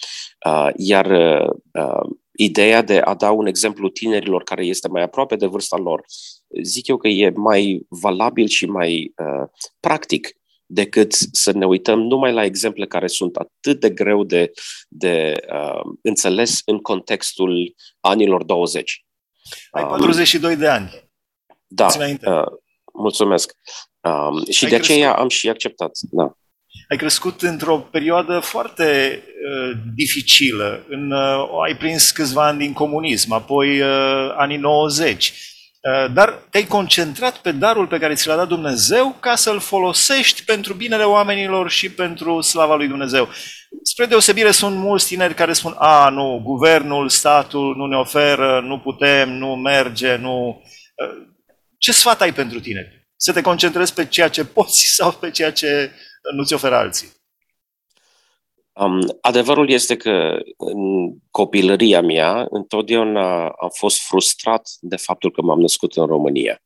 Uh, 0.46 0.70
iar 0.76 1.06
uh, 1.74 2.10
ideea 2.32 2.82
de 2.82 3.00
a 3.00 3.14
da 3.14 3.32
un 3.32 3.46
exemplu 3.46 3.90
tinerilor 3.90 4.44
care 4.44 4.66
este 4.66 4.88
mai 4.88 5.02
aproape 5.02 5.36
de 5.36 5.46
vârsta 5.46 5.78
lor, 5.78 6.06
zic 6.64 6.88
eu 6.88 6.98
că 6.98 7.08
e 7.08 7.30
mai 7.30 7.86
valabil 7.90 8.48
și 8.48 8.66
mai 8.66 9.14
uh, 9.18 9.48
practic 9.80 10.38
decât 10.66 11.14
să 11.32 11.52
ne 11.52 11.66
uităm 11.66 12.00
numai 12.00 12.34
la 12.34 12.44
exemple 12.44 12.86
care 12.86 13.08
sunt 13.08 13.36
atât 13.36 13.80
de 13.80 13.90
greu 13.90 14.24
de, 14.24 14.52
de 14.88 15.34
uh, 15.54 15.82
înțeles 16.02 16.62
în 16.66 16.78
contextul 16.78 17.76
anilor 18.00 18.44
20. 18.44 19.06
Ai 19.72 19.84
42 19.84 20.56
de 20.56 20.68
ani. 20.68 21.04
Da, 21.68 21.86
uh, 21.86 22.46
mulțumesc. 22.94 23.52
Um, 24.02 24.46
și 24.52 24.64
Ai 24.64 24.70
de 24.70 24.76
crescut. 24.76 24.96
aceea 24.96 25.16
am 25.16 25.30
și 25.30 25.50
acceptat. 25.50 25.92
Da. 26.02 26.38
Ai 26.90 26.98
crescut 26.98 27.42
într-o 27.42 27.78
perioadă 27.78 28.40
foarte 28.40 29.22
uh, 29.24 29.78
dificilă. 29.96 30.86
În, 30.90 31.12
uh, 31.12 31.50
ai 31.66 31.78
prins 31.78 32.12
câțiva 32.12 32.48
ani 32.48 32.58
din 32.58 32.74
comunism, 32.74 33.32
apoi 33.32 33.82
uh, 33.82 34.34
anii 34.36 34.58
90. 34.58 35.34
Uh, 35.92 36.12
dar 36.14 36.30
te-ai 36.50 36.64
concentrat 36.64 37.38
pe 37.38 37.52
darul 37.52 37.88
pe 37.88 37.98
care 37.98 38.14
ți 38.14 38.28
l-a 38.28 38.36
dat 38.36 38.48
Dumnezeu 38.48 39.18
ca 39.20 39.36
să-l 39.36 39.60
folosești 39.60 40.44
pentru 40.44 40.74
binele 40.74 41.04
oamenilor 41.04 41.70
și 41.70 41.90
pentru 41.90 42.42
slava 42.42 42.76
lui 42.76 42.88
Dumnezeu. 42.88 43.30
Spre 43.84 44.06
deosebire 44.06 44.52
sunt 44.52 44.76
mulți 44.76 45.08
tineri 45.08 45.34
care 45.34 45.54
spun, 45.54 45.76
a, 45.78 46.10
nu, 46.10 46.42
guvernul, 46.44 47.10
statul 47.10 47.76
nu 47.76 47.86
ne 47.86 47.96
oferă, 47.96 48.62
nu 48.62 48.80
putem, 48.80 49.30
nu 49.30 49.56
merge, 49.56 50.16
nu... 50.16 50.64
Uh, 50.96 51.28
ce 51.78 51.92
sfat 51.92 52.22
ai 52.22 52.34
pentru 52.34 52.60
tine? 52.60 53.08
Să 53.16 53.34
te 53.34 53.42
concentrezi 53.42 53.94
pe 53.94 54.06
ceea 54.06 54.28
ce 54.28 54.46
poți 54.46 54.86
sau 54.98 55.12
pe 55.12 55.32
ceea 55.32 55.52
ce 55.52 55.92
nu-ți 56.36 56.54
oferă 56.54 56.76
alții? 56.76 57.08
Um, 58.80 59.18
adevărul 59.22 59.70
este 59.70 59.96
că 59.96 60.38
în 60.58 61.12
copilăria 61.32 62.02
mea 62.02 62.48
întotdeauna 62.50 63.48
am 63.48 63.70
fost 63.74 64.00
frustrat 64.00 64.70
de 64.80 64.96
faptul 64.96 65.32
că 65.32 65.42
m-am 65.42 65.60
născut 65.60 65.94
în 65.94 66.06
România. 66.06 66.64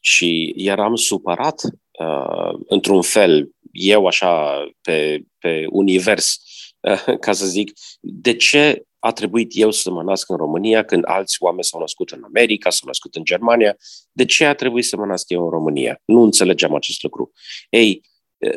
Și 0.00 0.54
eram 0.56 0.94
supărat, 0.94 1.60
uh, 1.98 2.58
într-un 2.66 3.02
fel, 3.02 3.50
eu 3.72 4.06
așa, 4.06 4.62
pe, 4.80 5.22
pe 5.38 5.66
univers, 5.70 6.40
uh, 6.80 7.18
ca 7.20 7.32
să 7.32 7.46
zic, 7.46 7.72
de 8.00 8.36
ce 8.36 8.86
a 8.98 9.12
trebuit 9.12 9.50
eu 9.54 9.70
să 9.70 9.90
mă 9.90 10.02
nasc 10.02 10.28
în 10.28 10.36
România 10.36 10.84
când 10.84 11.02
alți 11.06 11.36
oameni 11.38 11.64
s-au 11.64 11.80
născut 11.80 12.10
în 12.10 12.22
America, 12.24 12.70
s-au 12.70 12.86
născut 12.86 13.14
în 13.14 13.24
Germania. 13.24 13.76
De 14.12 14.24
ce 14.24 14.44
a 14.44 14.54
trebuit 14.54 14.84
să 14.84 14.96
mă 14.96 15.06
nasc 15.06 15.30
eu 15.30 15.44
în 15.44 15.50
România? 15.50 16.00
Nu 16.04 16.22
înțelegeam 16.22 16.74
acest 16.74 17.02
lucru. 17.02 17.32
Ei, 17.70 18.00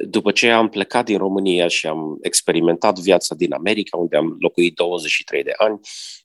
după 0.01 0.31
ce 0.31 0.51
am 0.51 0.69
plecat 0.69 1.05
din 1.05 1.17
România 1.17 1.67
și 1.67 1.87
am 1.87 2.17
experimentat 2.21 2.99
viața 2.99 3.35
din 3.35 3.53
America, 3.53 3.97
unde 3.97 4.17
am 4.17 4.35
locuit 4.39 4.75
23 4.75 5.43
de 5.43 5.53
ani, 5.57 5.79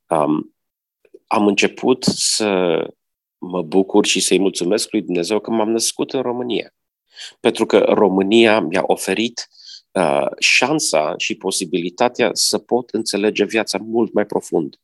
um, 0.08 0.54
am 1.26 1.46
început 1.46 2.04
să 2.04 2.82
mă 3.38 3.62
bucur 3.62 4.06
și 4.06 4.20
să-i 4.20 4.38
mulțumesc 4.38 4.92
lui 4.92 5.02
Dumnezeu 5.02 5.40
că 5.40 5.50
m-am 5.50 5.70
născut 5.70 6.12
în 6.12 6.20
România. 6.20 6.74
Pentru 7.40 7.66
că 7.66 7.78
România 7.78 8.60
mi-a 8.60 8.82
oferit 8.86 9.48
Uh, 9.92 10.26
șansa 10.38 11.14
și 11.16 11.34
posibilitatea 11.34 12.30
să 12.32 12.58
pot 12.58 12.90
înțelege 12.90 13.44
viața 13.44 13.78
mult 13.78 14.12
mai 14.12 14.26
profund. 14.26 14.76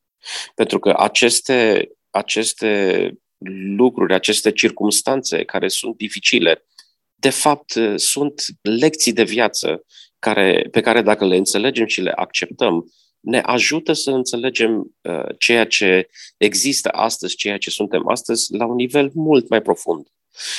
Pentru 0.54 0.78
că 0.78 0.94
aceste, 0.96 1.90
aceste 2.10 3.12
lucruri, 3.76 4.14
aceste 4.14 4.52
circumstanțe 4.52 5.44
care 5.44 5.68
sunt 5.68 5.96
dificile, 5.96 6.64
de 7.16 7.30
fapt 7.30 7.74
uh, 7.74 7.94
sunt 7.96 8.42
lecții 8.60 9.12
de 9.12 9.22
viață 9.22 9.84
care, 10.18 10.68
pe 10.70 10.80
care 10.80 11.02
dacă 11.02 11.26
le 11.26 11.36
înțelegem 11.36 11.86
și 11.86 12.00
le 12.00 12.12
acceptăm, 12.14 12.90
ne 13.20 13.40
ajută 13.40 13.92
să 13.92 14.10
înțelegem 14.10 14.96
uh, 15.00 15.26
ceea 15.38 15.66
ce 15.66 16.08
există 16.36 16.88
astăzi, 16.88 17.36
ceea 17.36 17.58
ce 17.58 17.70
suntem 17.70 18.08
astăzi, 18.08 18.54
la 18.54 18.66
un 18.66 18.74
nivel 18.74 19.10
mult 19.14 19.48
mai 19.48 19.62
profund. 19.62 20.06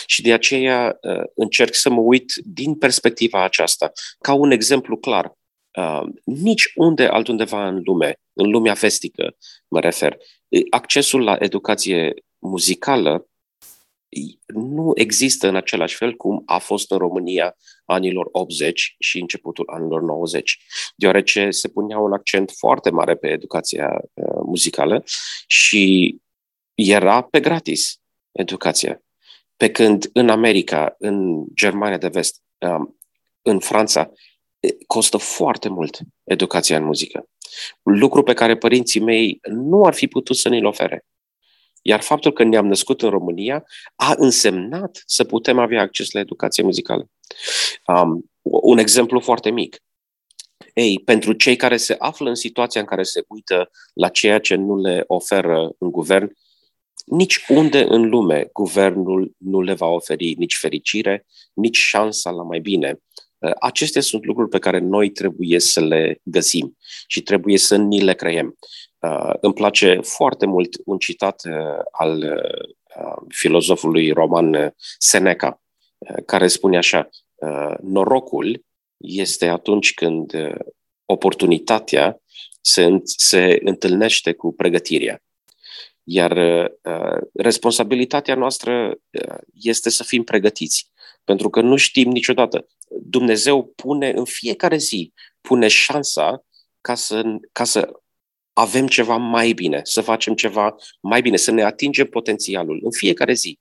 Și 0.06 0.22
de 0.22 0.34
aceea 0.34 0.98
uh, 1.02 1.24
încerc 1.36 1.74
să 1.74 1.90
mă 1.90 2.02
uit 2.02 2.34
din 2.44 2.76
perspectiva 2.76 3.44
aceasta, 3.44 3.92
ca 4.20 4.34
un 4.34 4.52
exemplu 4.52 4.98
clar. 4.98 5.38
Uh, 5.78 6.02
nici 6.24 6.72
unde 6.76 7.06
altundeva 7.06 7.68
în 7.68 7.82
lume, 7.86 8.20
în 8.34 8.50
lumea 8.50 8.74
vestică, 8.74 9.36
mă 9.68 9.80
refer, 9.80 10.18
accesul 10.70 11.24
la 11.24 11.36
educație 11.40 12.14
muzicală 12.38 13.28
nu 14.46 14.92
există 14.96 15.48
în 15.48 15.56
același 15.56 15.96
fel 15.96 16.14
cum 16.14 16.44
a 16.46 16.58
fost 16.58 16.92
în 16.92 16.98
România 16.98 17.56
anilor 17.86 18.28
80 18.32 18.96
și 19.00 19.20
începutul 19.20 19.66
anilor 19.70 20.02
90, 20.02 20.60
deoarece 20.96 21.52
se 21.52 21.68
punea 21.68 21.98
un 21.98 22.14
accent 22.14 22.52
foarte 22.52 22.90
mare 22.90 23.16
pe 23.16 23.28
educația 23.28 24.02
uh, 24.14 24.42
muzicală 24.46 25.04
și 25.48 26.16
era 26.76 27.22
pe 27.22 27.40
gratis 27.40 28.00
educația. 28.32 29.02
Pe 29.58 29.72
când 29.72 30.10
în 30.14 30.30
America, 30.30 30.96
în 30.98 31.46
Germania 31.54 31.98
de 31.98 32.08
vest, 32.08 32.42
um, 32.58 33.00
în 33.42 33.60
Franța, 33.60 34.12
costă 34.88 35.18
foarte 35.18 35.70
mult 35.70 36.00
educația 36.24 36.78
în 36.78 36.84
muzică. 36.84 37.30
Lucru 37.84 38.24
pe 38.24 38.34
care 38.34 38.58
părinții 38.58 39.00
mei 39.00 39.40
nu 39.50 39.86
ar 39.86 39.94
fi 39.94 40.08
putut 40.08 40.36
să 40.36 40.50
ne-l 40.50 40.66
ofere. 40.66 41.06
Iar 41.88 42.01
faptul 42.01 42.34
că 42.34 42.44
ne-am 42.44 42.67
născut 42.67 43.01
în 43.01 43.10
România 43.10 43.63
a 43.96 44.13
însemnat 44.17 45.03
să 45.06 45.24
putem 45.24 45.60
avea 45.60 45.82
acces 45.82 46.12
la 46.12 46.20
educație 46.20 46.63
muzicală. 46.63 47.10
Um, 47.86 48.32
un 48.41 48.77
exemplu 48.77 49.20
foarte 49.20 49.50
mic. 49.50 49.77
Ei, 50.74 51.01
pentru 51.06 51.34
cei 51.34 51.56
care 51.56 51.77
se 51.77 51.96
află 52.00 52.29
în 52.29 52.36
situația 52.36 52.82
în 52.82 52.88
care 52.88 53.03
se 53.03 53.24
uită 53.27 53.70
la 53.94 54.10
ceea 54.10 54.39
ce 54.39 54.56
nu 54.56 54.82
le 54.82 55.03
oferă 55.08 55.72
în 55.77 55.91
guvern, 55.91 56.32
Nici 57.06 57.46
unde 57.48 57.86
în 57.89 58.10
lume 58.10 58.50
guvernul 58.53 59.36
nu 59.38 59.62
le 59.62 59.74
va 59.74 59.86
oferi 59.86 60.34
nici 60.38 60.58
fericire, 60.58 61.25
nici 61.53 61.77
șansa 61.77 62.29
la 62.29 62.44
mai 62.44 62.60
bine. 62.60 63.01
Uh, 63.38 63.51
acestea 63.60 64.01
sunt 64.01 64.25
lucruri 64.25 64.50
pe 64.50 64.60
care 64.60 64.79
noi 64.79 65.10
trebuie 65.10 65.60
să 65.60 65.82
le 65.82 66.20
găsim 66.24 66.77
și 67.08 67.22
trebuie 67.22 67.58
să 67.58 67.75
ni 67.75 68.01
le 68.01 68.13
creiem. 68.13 68.58
Uh, 69.00 69.34
îmi 69.42 69.54
place 69.54 70.00
foarte 70.01 70.46
mult 70.46 70.75
un 70.86 70.98
citat 70.98 71.42
uh, 71.46 71.84
al 71.92 72.42
filozofului 73.27 74.12
roman 74.12 74.75
Seneca, 74.98 75.62
care 76.25 76.48
spune 76.48 76.77
așa, 76.77 77.10
norocul 77.82 78.66
este 78.98 79.48
atunci 79.48 79.94
când 79.94 80.34
oportunitatea 81.06 82.22
se, 82.62 83.01
se 83.04 83.60
întâlnește 83.63 84.34
cu 84.34 84.54
pregătirea. 84.54 85.22
Iar 86.04 86.32
uh, 86.84 87.27
responsabilitatea 87.34 88.36
noastră 88.36 88.88
uh, 88.88 89.38
este 89.54 89.89
să 89.89 90.04
fim 90.04 90.24
pregătiți, 90.24 90.92
pentru 91.24 91.50
că 91.50 91.62
nu 91.62 91.75
știm 91.75 92.10
niciodată. 92.10 92.68
Dumnezeu 92.89 93.66
pune 93.66 94.12
în 94.12 94.25
fiecare 94.25 94.77
zi, 94.77 95.13
pune 95.42 95.68
șansa 95.68 96.44
ca 96.82 96.96
să, 96.96 97.24
ca 97.51 97.63
să 97.63 97.92
avem 98.58 98.88
ceva 98.88 99.16
mai 99.18 99.54
bine, 99.54 99.80
să 99.84 100.02
facem 100.02 100.34
ceva 100.34 100.76
mai 101.02 101.22
bine, 101.22 101.38
să 101.38 101.52
ne 101.52 101.64
atingem 101.64 102.06
potențialul 102.06 102.80
în 102.84 102.92
fiecare 102.92 103.34
zi. 103.34 103.60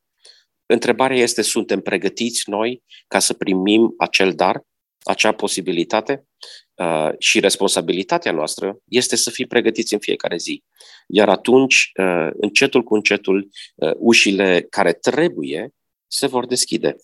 Întrebarea 0.67 1.17
este, 1.17 1.43
suntem 1.43 1.81
pregătiți 1.81 2.51
noi 2.51 2.83
ca 3.09 3.19
să 3.19 3.33
primim 3.33 3.95
acel 3.99 4.33
dar, 4.33 4.61
acea 5.03 5.33
posibilitate? 5.33 6.27
Uh, 6.75 7.09
și 7.19 7.41
responsabilitatea 7.41 8.33
noastră 8.33 8.77
este 8.85 9.17
să 9.17 9.31
fim 9.31 9.47
pregătiți 9.47 9.93
în 9.93 9.99
fiecare 10.01 10.37
zi. 10.37 10.63
Iar 11.07 11.29
atunci, 11.29 11.91
uh, 12.01 12.29
încetul 12.41 12.83
cu 12.83 12.95
încetul, 12.95 13.49
uh, 13.75 13.91
ușile 13.99 14.67
care 14.71 14.93
trebuie 14.93 15.69
se 16.07 16.27
vor 16.27 16.47
deschide. 16.47 16.97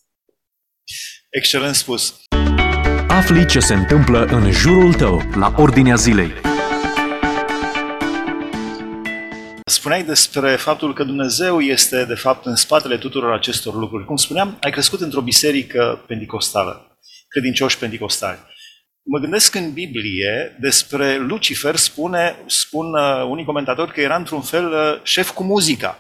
Excelent 1.31 1.75
spus! 1.75 2.23
Afli 3.09 3.47
ce 3.47 3.61
se 3.61 3.75
întâmplă 3.75 4.25
în 4.25 4.51
jurul 4.51 4.95
tău, 4.95 5.21
la 5.35 5.55
ordinea 5.57 5.95
zilei. 5.95 6.31
Spuneai 9.73 10.05
despre 10.05 10.57
faptul 10.57 10.95
că 10.95 11.05
Dumnezeu 11.05 11.61
este, 11.61 12.05
de 12.05 12.15
fapt, 12.15 12.47
în 12.47 12.57
spatele 12.57 12.99
tuturor 12.99 13.33
acestor 13.33 13.75
lucruri. 13.75 14.05
Cum 14.05 14.17
spuneam, 14.17 14.59
ai 14.61 14.71
crescut 14.71 15.01
într-o 15.01 15.21
biserică 15.21 16.05
pentecostală, 16.07 16.99
credincioși 17.29 17.79
pentecostali. 17.79 18.39
Mă 19.03 19.19
gândesc 19.19 19.55
în 19.55 19.73
Biblie 19.73 20.57
despre 20.61 21.17
Lucifer, 21.17 21.77
spune, 21.77 22.37
spun 22.47 22.95
uh, 22.95 23.25
unii 23.29 23.45
comentatori 23.45 23.93
că 23.93 24.01
era 24.01 24.17
într-un 24.17 24.43
fel 24.43 24.73
uh, 24.73 25.01
șef 25.03 25.31
cu 25.31 25.43
muzica 25.43 25.99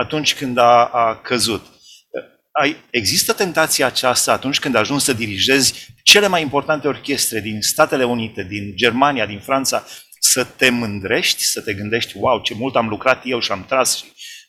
atunci 0.00 0.34
când 0.34 0.58
a, 0.58 0.84
a 0.84 1.20
căzut. 1.22 1.64
Uh, 1.64 2.22
ai, 2.60 2.76
există 2.90 3.32
tentația 3.32 3.86
aceasta 3.86 4.32
atunci 4.32 4.58
când 4.58 4.74
ajungi 4.74 5.04
să 5.04 5.12
dirigezi 5.12 5.86
cele 6.02 6.26
mai 6.26 6.42
importante 6.42 6.88
orchestre 6.88 7.40
din 7.40 7.60
Statele 7.60 8.04
Unite, 8.04 8.42
din 8.42 8.76
Germania, 8.76 9.26
din 9.26 9.40
Franța, 9.40 9.84
să 10.32 10.44
te 10.44 10.70
mândrești, 10.70 11.42
să 11.42 11.60
te 11.60 11.74
gândești, 11.74 12.18
wow, 12.18 12.40
ce 12.40 12.54
mult 12.54 12.76
am 12.76 12.88
lucrat 12.88 13.22
eu 13.24 13.40
și 13.40 13.52
am 13.52 13.64
tras 13.64 13.96
și 13.96 14.04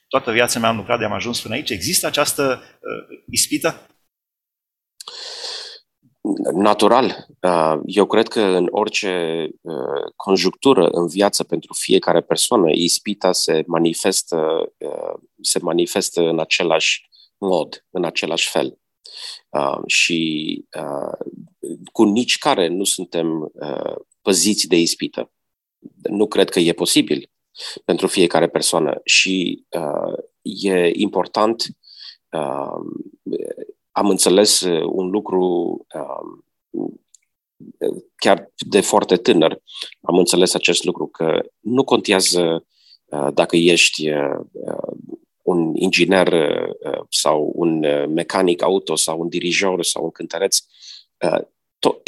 toată 0.08 0.32
viața 0.32 0.60
mea 0.60 0.70
am 0.70 0.76
lucrat 0.76 1.00
de 1.00 1.06
am 1.06 1.14
ajuns 1.14 1.42
până 1.42 1.54
aici. 1.54 1.70
Există 1.70 2.08
această 2.08 2.62
uh, 2.62 3.20
ispită? 3.30 3.88
natural. 6.54 7.28
Uh, 7.42 7.80
eu 7.86 8.06
cred 8.06 8.28
că 8.28 8.42
în 8.42 8.68
orice 8.72 9.48
uh, 9.62 10.12
conjunctură 10.16 10.88
în 10.88 11.08
viață 11.08 11.44
pentru 11.44 11.74
fiecare 11.74 12.22
persoană, 12.22 12.70
ispita 12.72 13.32
se 13.32 13.64
manifestă, 13.68 14.74
uh, 14.78 15.22
se 15.42 15.60
manifestă 15.60 16.22
în 16.22 16.40
același 16.40 17.10
mod, 17.38 17.86
în 17.90 18.04
același 18.06 18.50
fel. 18.50 18.78
Și 19.86 20.66
cu 21.92 22.04
nici 22.04 22.38
care 22.38 22.68
nu 22.68 22.84
suntem 22.84 23.52
păziți 24.22 24.68
de 24.68 24.78
ispită. 24.78 25.32
Nu 26.02 26.28
cred 26.28 26.50
că 26.50 26.60
e 26.60 26.74
posibil 26.74 27.30
pentru 27.86 28.08
fiecare 28.08 28.48
persoană 28.48 29.02
și 29.04 29.64
e 30.42 30.92
important 30.94 31.66
am 33.94 34.10
înțeles 34.10 34.62
uh, 34.62 34.84
un 34.86 35.10
lucru 35.10 35.42
um, 35.94 37.02
chiar 38.16 38.52
de 38.56 38.82
foarte 38.82 39.16
tânăr, 39.16 39.62
am 40.02 40.18
înțeles 40.18 40.54
acest 40.54 40.84
lucru, 40.84 41.08
că 41.08 41.42
nu 41.60 41.84
contează 41.84 42.66
uh, 43.06 43.28
dacă 43.34 43.56
ești 43.56 44.10
uh, 44.10 44.40
un 45.42 45.76
inginer 45.76 46.34
sau 47.10 47.52
un 47.56 47.80
mecanic 48.14 48.62
auto 48.62 48.96
sau 48.96 49.20
un 49.20 49.30
dirijor 49.30 49.84
sau 49.84 50.04
un 50.04 50.12
cântăreț, 50.12 50.58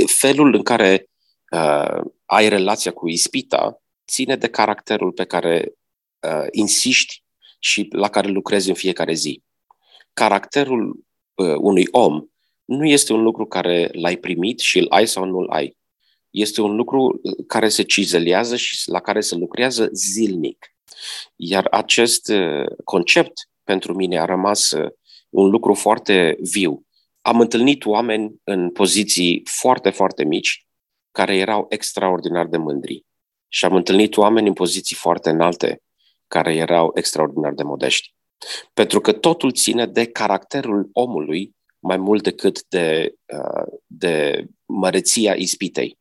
felul 0.05 0.53
în 0.53 0.63
care 0.63 1.09
ai 2.25 2.49
relația 2.49 2.91
cu 2.91 3.07
ispita 3.07 3.81
ține 4.07 4.35
de 4.35 4.47
caracterul 4.47 5.11
pe 5.11 5.23
care 5.23 5.73
insiști 6.51 7.23
și 7.59 7.87
la 7.91 8.09
care 8.09 8.27
lucrezi 8.27 8.69
în 8.69 8.75
fiecare 8.75 9.13
zi. 9.13 9.43
Caracterul 10.13 11.05
uh, 11.33 11.55
unui 11.57 11.87
om 11.91 12.25
nu 12.65 12.85
este 12.85 13.13
un 13.13 13.21
lucru 13.21 13.45
care 13.45 13.89
l-ai 13.91 14.17
primit 14.17 14.59
și 14.59 14.79
îl 14.79 14.85
ai 14.89 15.07
sau 15.07 15.25
nu 15.25 15.37
îl 15.37 15.49
ai. 15.49 15.77
Este 16.29 16.61
un 16.61 16.75
lucru 16.75 17.19
uh, 17.23 17.45
care 17.47 17.69
se 17.69 17.83
cizelează 17.83 18.55
și 18.55 18.89
la 18.89 18.99
care 18.99 19.21
se 19.21 19.35
lucrează 19.35 19.89
zilnic. 19.93 20.75
Iar 21.35 21.67
acest 21.71 22.29
uh, 22.29 22.65
concept 22.83 23.49
pentru 23.63 23.93
mine 23.93 24.19
a 24.19 24.25
rămas 24.25 24.71
uh, 24.71 24.91
un 25.29 25.49
lucru 25.49 25.73
foarte 25.73 26.37
viu. 26.39 26.85
Am 27.21 27.39
întâlnit 27.39 27.85
oameni 27.85 28.41
în 28.43 28.71
poziții 28.71 29.41
foarte, 29.45 29.89
foarte 29.89 30.23
mici 30.23 30.64
care 31.15 31.35
erau 31.35 31.65
extraordinar 31.69 32.45
de 32.45 32.57
mândri. 32.57 33.05
Și 33.47 33.65
am 33.65 33.75
întâlnit 33.75 34.17
oameni 34.17 34.47
în 34.47 34.53
poziții 34.53 34.95
foarte 34.95 35.29
înalte 35.29 35.81
care 36.27 36.55
erau 36.55 36.91
extraordinar 36.95 37.53
de 37.53 37.63
modești. 37.63 38.13
Pentru 38.73 38.99
că 39.01 39.11
totul 39.11 39.51
ține 39.51 39.85
de 39.85 40.05
caracterul 40.05 40.89
omului 40.93 41.55
mai 41.79 41.97
mult 41.97 42.23
decât 42.23 42.65
de, 42.67 43.15
uh, 43.33 43.79
de 43.85 44.45
măreția 44.65 45.33
ispitei. 45.33 45.99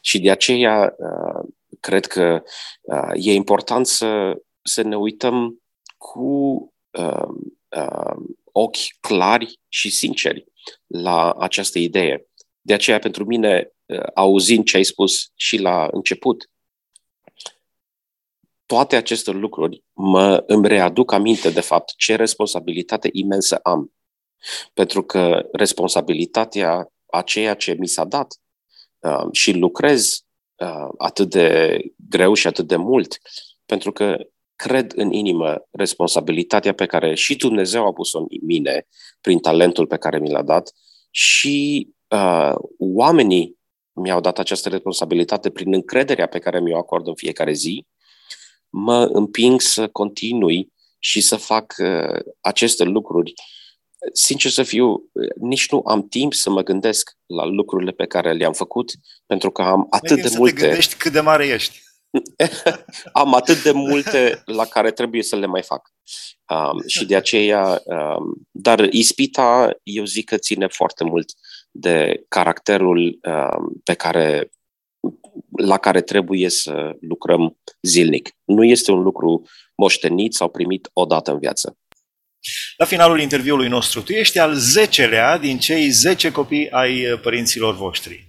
Și 0.00 0.20
de 0.20 0.30
aceea 0.30 0.94
uh, 0.98 1.48
cred 1.80 2.06
că 2.06 2.42
uh, 2.80 3.10
e 3.14 3.34
important 3.34 3.86
să, 3.86 4.42
să 4.62 4.82
ne 4.82 4.96
uităm 4.96 5.62
cu 5.96 6.72
ochi 8.52 8.98
clari 9.00 9.60
și 9.68 9.90
sinceri 9.90 10.44
la 10.86 11.32
această 11.32 11.78
idee. 11.78 12.26
De 12.60 12.74
aceea, 12.74 12.98
pentru 12.98 13.24
mine, 13.24 13.72
auzind 14.14 14.64
ce 14.64 14.76
ai 14.76 14.84
spus 14.84 15.30
și 15.34 15.56
la 15.56 15.88
început, 15.92 16.50
toate 18.68 18.96
aceste 18.96 19.30
lucruri 19.30 19.84
mă, 19.92 20.44
îmi 20.46 20.68
readuc 20.68 21.12
aminte, 21.12 21.50
de 21.50 21.60
fapt, 21.60 21.94
ce 21.96 22.14
responsabilitate 22.14 23.08
imensă 23.12 23.56
am. 23.56 23.92
Pentru 24.74 25.02
că 25.02 25.48
responsabilitatea 25.52 26.92
a 27.06 27.22
ceea 27.22 27.54
ce 27.54 27.76
mi 27.78 27.88
s-a 27.88 28.04
dat 28.04 28.40
uh, 28.98 29.26
și 29.32 29.52
lucrez 29.52 30.24
uh, 30.56 30.88
atât 30.98 31.30
de 31.30 31.78
greu 32.08 32.34
și 32.34 32.46
atât 32.46 32.66
de 32.66 32.76
mult, 32.76 33.18
pentru 33.66 33.92
că 33.92 34.16
cred 34.56 34.92
în 34.96 35.12
inimă 35.12 35.66
responsabilitatea 35.70 36.74
pe 36.74 36.86
care 36.86 37.14
și 37.14 37.36
Dumnezeu 37.36 37.86
a 37.86 37.92
pus-o 37.92 38.18
în 38.18 38.26
mine 38.42 38.86
prin 39.20 39.38
talentul 39.38 39.86
pe 39.86 39.96
care 39.96 40.18
mi 40.18 40.30
l-a 40.30 40.42
dat 40.42 40.72
și 41.10 41.88
uh, 42.08 42.54
oamenii 42.78 43.57
mi-au 43.98 44.20
dat 44.20 44.38
această 44.38 44.68
responsabilitate 44.68 45.50
prin 45.50 45.74
încrederea 45.74 46.26
pe 46.26 46.38
care 46.38 46.60
mi-o 46.60 46.78
acord 46.78 47.06
în 47.06 47.14
fiecare 47.14 47.52
zi 47.52 47.86
mă 48.70 49.04
împing 49.12 49.60
să 49.60 49.88
continui 49.88 50.72
și 50.98 51.20
să 51.20 51.36
fac 51.36 51.74
uh, 51.78 52.20
aceste 52.40 52.84
lucruri. 52.84 53.32
Sincer 54.12 54.50
să 54.50 54.62
fiu, 54.62 54.88
uh, 54.88 55.28
nici 55.40 55.70
nu 55.70 55.82
am 55.84 56.08
timp 56.08 56.34
să 56.34 56.50
mă 56.50 56.62
gândesc 56.62 57.16
la 57.26 57.44
lucrurile 57.44 57.90
pe 57.90 58.06
care 58.06 58.32
le-am 58.32 58.52
făcut, 58.52 58.90
pentru 59.26 59.50
că 59.50 59.62
am 59.62 59.86
atât 59.90 60.22
de 60.22 60.28
să 60.28 60.38
multe... 60.38 60.54
Te 60.54 60.66
gândești 60.66 60.94
cât 60.94 61.12
de 61.12 61.20
mare 61.20 61.46
ești. 61.46 61.80
Am 63.12 63.34
atât 63.34 63.62
de 63.62 63.70
multe 63.70 64.42
la 64.44 64.64
care 64.64 64.90
trebuie 64.90 65.22
să 65.22 65.36
le 65.36 65.46
mai 65.46 65.62
fac. 65.62 65.92
Um, 66.48 66.82
și 66.86 67.06
de 67.06 67.16
aceea, 67.16 67.82
um, 67.84 68.34
dar 68.50 68.92
ispita, 68.92 69.70
eu 69.82 70.04
zic 70.04 70.28
că 70.28 70.36
ține 70.36 70.66
foarte 70.66 71.04
mult 71.04 71.32
de 71.70 72.24
caracterul 72.28 73.18
um, 73.22 73.80
pe 73.84 73.94
care 73.94 74.50
la 75.56 75.78
care 75.78 76.00
trebuie 76.00 76.48
să 76.48 76.96
lucrăm 77.00 77.58
zilnic. 77.82 78.30
Nu 78.44 78.64
este 78.64 78.90
un 78.90 79.02
lucru 79.02 79.42
moștenit 79.76 80.34
sau 80.34 80.48
primit 80.48 80.90
odată 80.92 81.32
în 81.32 81.38
viață. 81.38 81.78
La 82.76 82.84
finalul 82.84 83.20
interviului 83.20 83.68
nostru, 83.68 84.02
tu 84.02 84.12
ești 84.12 84.38
al 84.38 84.54
zecelea 84.54 85.38
din 85.38 85.58
cei 85.58 85.90
zece 85.90 86.30
copii 86.30 86.70
ai 86.70 87.18
părinților 87.22 87.76
voștri. 87.76 88.27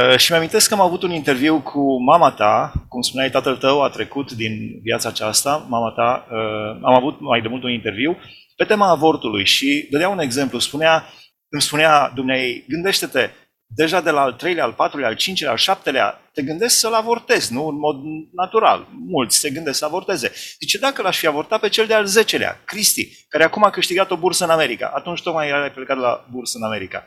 Uh, 0.00 0.16
și 0.16 0.30
mi-amintesc 0.30 0.68
că 0.68 0.74
am 0.74 0.80
avut 0.80 1.02
un 1.02 1.10
interviu 1.10 1.60
cu 1.60 2.02
mama 2.02 2.30
ta, 2.30 2.72
cum 2.88 3.00
spuneai, 3.02 3.30
tatăl 3.30 3.56
tău 3.56 3.82
a 3.82 3.88
trecut 3.88 4.32
din 4.32 4.80
viața 4.82 5.08
aceasta, 5.08 5.66
mama 5.68 5.90
ta, 5.90 6.26
uh, 6.30 6.80
am 6.82 6.94
avut 6.94 7.20
mai 7.20 7.40
de 7.40 7.48
mult 7.48 7.62
un 7.62 7.70
interviu 7.70 8.16
pe 8.56 8.64
tema 8.64 8.90
avortului 8.90 9.44
și 9.44 9.88
dădea 9.90 10.08
un 10.08 10.18
exemplu, 10.18 10.58
spunea, 10.58 11.04
îmi 11.48 11.62
spunea 11.62 12.12
dumneai, 12.14 12.64
gândește-te, 12.68 13.30
deja 13.66 14.00
de 14.00 14.10
la 14.10 14.20
al 14.20 14.32
treilea, 14.32 14.64
al 14.64 14.72
patrulea, 14.72 15.08
al 15.08 15.16
cincilea, 15.16 15.52
al 15.52 15.58
șaptelea, 15.58 16.20
te 16.32 16.42
gândești 16.42 16.78
să-l 16.78 16.94
avortezi, 16.94 17.52
nu 17.52 17.66
în 17.66 17.78
mod 17.78 17.96
natural. 18.32 18.86
Mulți 19.06 19.38
se 19.38 19.50
gândesc 19.50 19.78
să 19.78 19.84
avorteze. 19.84 20.32
Zice, 20.60 20.78
dacă 20.78 21.02
l-aș 21.02 21.18
fi 21.18 21.26
avortat 21.26 21.60
pe 21.60 21.68
cel 21.68 21.86
de-al 21.86 22.04
zecelea, 22.04 22.60
Cristi, 22.64 23.24
care 23.28 23.44
acum 23.44 23.64
a 23.64 23.70
câștigat 23.70 24.10
o 24.10 24.16
bursă 24.16 24.44
în 24.44 24.50
America, 24.50 24.92
atunci 24.94 25.22
tocmai 25.22 25.48
era 25.48 25.70
plecat 25.70 25.96
la 25.96 26.26
bursă 26.30 26.58
în 26.58 26.64
America. 26.64 27.04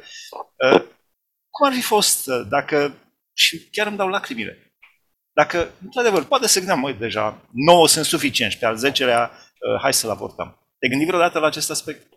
Uh, 1.57 1.63
cum 1.63 1.67
ar 1.67 1.73
fi 1.73 1.81
fost 1.81 2.27
uh, 2.27 2.41
dacă, 2.49 2.97
și 3.33 3.69
chiar 3.69 3.87
îmi 3.87 3.97
dau 3.97 4.07
lacrimile, 4.07 4.73
dacă, 5.33 5.71
într-adevăr, 5.83 6.23
poate 6.23 6.47
să 6.47 6.57
gândeam, 6.57 6.79
măi, 6.79 6.93
deja, 6.93 7.41
nouă 7.51 7.87
sunt 7.87 8.05
suficienți, 8.05 8.57
pe 8.57 8.65
al 8.65 8.75
zecelea, 8.75 9.31
uh, 9.31 9.79
hai 9.81 9.93
să-l 9.93 10.09
avortăm. 10.09 10.57
Te 10.79 10.87
gândi 10.87 11.05
vreodată 11.05 11.39
la 11.39 11.47
acest 11.47 11.69
aspect? 11.69 12.07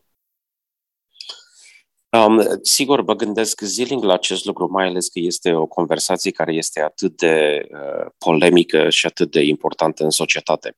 Um, 2.10 2.42
sigur, 2.62 3.02
mă 3.02 3.14
gândesc 3.14 3.60
zilnic 3.60 4.04
la 4.04 4.12
acest 4.12 4.44
lucru, 4.44 4.70
mai 4.70 4.86
ales 4.86 5.08
că 5.08 5.18
este 5.18 5.52
o 5.52 5.66
conversație 5.66 6.30
care 6.30 6.52
este 6.52 6.80
atât 6.80 7.16
de 7.16 7.66
uh, 7.70 8.10
polemică 8.18 8.90
și 8.90 9.06
atât 9.06 9.30
de 9.30 9.42
importantă 9.42 10.04
în 10.04 10.10
societate. 10.10 10.76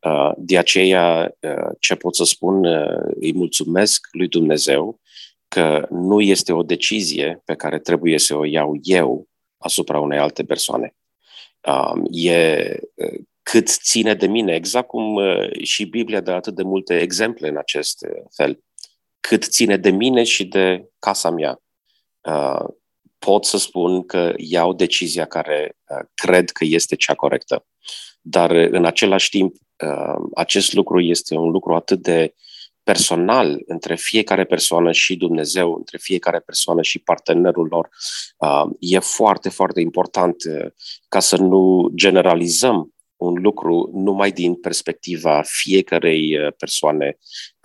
Uh, 0.00 0.30
de 0.36 0.58
aceea, 0.58 1.36
uh, 1.40 1.70
ce 1.80 1.94
pot 1.94 2.16
să 2.16 2.24
spun, 2.24 2.64
uh, 2.64 3.14
îi 3.20 3.32
mulțumesc 3.34 4.08
lui 4.12 4.28
Dumnezeu 4.28 5.00
că 5.48 5.86
nu 5.90 6.20
este 6.20 6.52
o 6.52 6.62
decizie 6.62 7.42
pe 7.44 7.54
care 7.54 7.78
trebuie 7.78 8.18
să 8.18 8.36
o 8.36 8.44
iau 8.44 8.78
eu 8.82 9.28
asupra 9.58 10.00
unei 10.00 10.18
alte 10.18 10.44
persoane. 10.44 10.94
Um, 11.66 12.02
e 12.10 12.62
uh, 12.94 13.20
cât 13.42 13.68
ține 13.68 14.14
de 14.14 14.26
mine, 14.26 14.54
exact 14.54 14.86
cum 14.86 15.14
uh, 15.14 15.62
și 15.62 15.84
Biblia 15.84 16.20
dă 16.20 16.32
atât 16.32 16.54
de 16.54 16.62
multe 16.62 17.00
exemple 17.00 17.48
în 17.48 17.56
acest 17.56 18.06
uh, 18.08 18.24
fel 18.36 18.62
cât 19.20 19.44
ține 19.44 19.76
de 19.76 19.90
mine 19.90 20.22
și 20.24 20.44
de 20.44 20.88
casa 20.98 21.30
mea. 21.30 21.62
Uh, 22.20 22.64
pot 23.18 23.44
să 23.44 23.58
spun 23.58 24.06
că 24.06 24.32
iau 24.36 24.72
decizia 24.72 25.24
care 25.24 25.76
uh, 25.88 26.06
cred 26.14 26.50
că 26.50 26.64
este 26.64 26.96
cea 26.96 27.14
corectă. 27.14 27.66
Dar 28.20 28.50
uh, 28.50 28.68
în 28.70 28.84
același 28.84 29.30
timp, 29.30 29.56
acest 30.34 30.72
lucru 30.72 31.00
este 31.00 31.34
un 31.34 31.50
lucru 31.50 31.74
atât 31.74 32.02
de 32.02 32.34
personal 32.88 33.62
între 33.66 33.96
fiecare 33.96 34.44
persoană 34.44 34.92
și 34.92 35.16
Dumnezeu, 35.16 35.74
între 35.74 35.98
fiecare 35.98 36.38
persoană 36.38 36.82
și 36.82 36.98
partenerul 36.98 37.66
lor. 37.70 37.88
E 38.78 38.98
foarte, 38.98 39.48
foarte 39.48 39.80
important 39.80 40.36
ca 41.08 41.20
să 41.20 41.36
nu 41.36 41.90
generalizăm 41.94 42.94
un 43.16 43.34
lucru 43.34 43.90
numai 43.92 44.32
din 44.32 44.54
perspectiva 44.54 45.42
fiecarei 45.44 46.38
uh, 46.38 46.52
persoane 46.58 47.18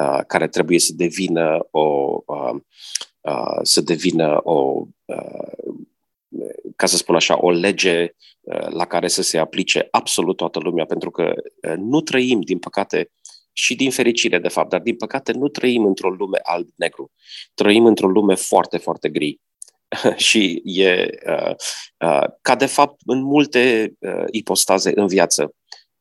uh, 0.03 0.19
care 0.27 0.47
trebuie 0.47 0.79
să 0.79 0.93
devină 0.95 1.67
o 1.71 2.17
uh, 2.25 2.55
uh, 3.21 3.59
să 3.61 3.81
devină 3.81 4.39
o 4.43 4.85
uh, 5.05 5.73
ca 6.75 6.85
să 6.85 6.97
spun 6.97 7.15
așa, 7.15 7.37
o 7.41 7.51
lege 7.51 8.15
uh, 8.41 8.67
la 8.69 8.85
care 8.85 9.07
să 9.07 9.21
se 9.21 9.37
aplice 9.37 9.87
absolut 9.91 10.37
toată 10.37 10.59
lumea, 10.59 10.85
pentru 10.85 11.11
că 11.11 11.33
uh, 11.35 11.73
nu 11.77 12.01
trăim, 12.01 12.41
din 12.41 12.59
păcate, 12.59 13.11
și 13.53 13.75
din 13.75 13.91
fericire, 13.91 14.39
de 14.39 14.47
fapt, 14.47 14.69
dar 14.69 14.79
din 14.79 14.95
păcate 14.95 15.31
nu 15.31 15.47
trăim 15.47 15.85
într-o 15.85 16.09
lume 16.09 16.39
alb-negru. 16.43 17.11
Trăim 17.53 17.85
într-o 17.85 18.07
lume 18.07 18.35
foarte, 18.35 18.77
foarte 18.77 19.09
gri. 19.09 19.39
și 20.15 20.61
e 20.63 21.09
uh, 21.27 21.55
uh, 21.97 22.23
ca 22.41 22.55
de 22.55 22.65
fapt 22.65 23.01
în 23.05 23.21
multe 23.21 23.93
uh, 23.99 24.23
ipostaze 24.31 24.91
în 24.95 25.07
viață. 25.07 25.55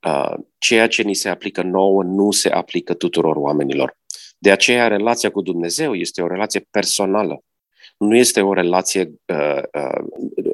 Uh, 0.07 0.35
ceea 0.59 0.89
ce 0.89 1.03
ni 1.03 1.15
se 1.15 1.29
aplică 1.29 1.63
nouă 1.63 2.03
nu 2.03 2.31
se 2.31 2.49
aplică 2.49 2.95
tuturor 2.95 3.37
oamenilor. 3.37 3.97
De 4.39 4.51
aceea 4.51 4.89
relația 4.89 5.31
cu 5.31 5.43
Dumnezeu 5.43 5.95
este 5.95 6.23
o 6.23 6.27
relație 6.27 6.67
personală. 6.71 7.45
Nu 7.97 8.17
este 8.17 8.41
o 8.41 8.53
relație 8.53 9.13
uh, 9.27 9.63
uh, 9.73 10.05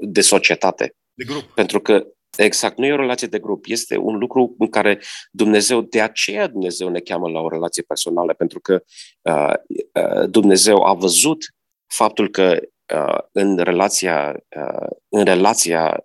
de 0.00 0.20
societate. 0.20 0.94
De 1.14 1.24
grup. 1.24 1.42
Pentru 1.42 1.80
că 1.80 2.06
Exact, 2.36 2.78
nu 2.78 2.86
e 2.86 2.92
o 2.92 2.96
relație 2.96 3.28
de 3.28 3.38
grup, 3.38 3.64
este 3.68 3.96
un 3.96 4.18
lucru 4.18 4.54
în 4.58 4.68
care 4.68 5.00
Dumnezeu, 5.30 5.80
de 5.80 6.00
aceea 6.00 6.46
Dumnezeu 6.46 6.88
ne 6.88 7.00
cheamă 7.00 7.28
la 7.28 7.40
o 7.40 7.48
relație 7.48 7.82
personală, 7.82 8.34
pentru 8.34 8.60
că 8.60 8.82
uh, 9.22 9.52
uh, 9.92 10.30
Dumnezeu 10.30 10.82
a 10.82 10.94
văzut 10.94 11.44
faptul 11.86 12.28
că 12.28 12.60
Uh, 12.94 13.18
în 13.32 13.58
relația, 13.58 14.44
uh, 14.56 14.88
în 15.08 15.24
relația 15.24 16.04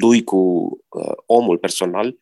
lui 0.00 0.24
cu 0.24 0.36
uh, 0.88 1.12
omul 1.26 1.58
personal 1.58 2.18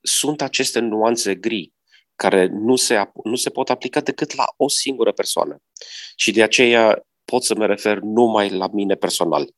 sunt 0.00 0.42
aceste 0.42 0.78
nuanțe 0.78 1.34
gri 1.34 1.72
care 2.14 2.46
nu 2.46 2.76
se, 2.76 3.10
nu 3.24 3.34
se 3.34 3.50
pot 3.50 3.70
aplica 3.70 4.00
decât 4.00 4.34
la 4.34 4.44
o 4.56 4.68
singură 4.68 5.12
persoană. 5.12 5.56
Și 6.16 6.32
de 6.32 6.42
aceea 6.42 7.06
pot 7.24 7.44
să 7.44 7.54
mă 7.54 7.66
refer 7.66 7.98
numai 7.98 8.50
la 8.50 8.68
mine 8.72 8.94
personal 8.94 9.42
uh, 9.42 9.48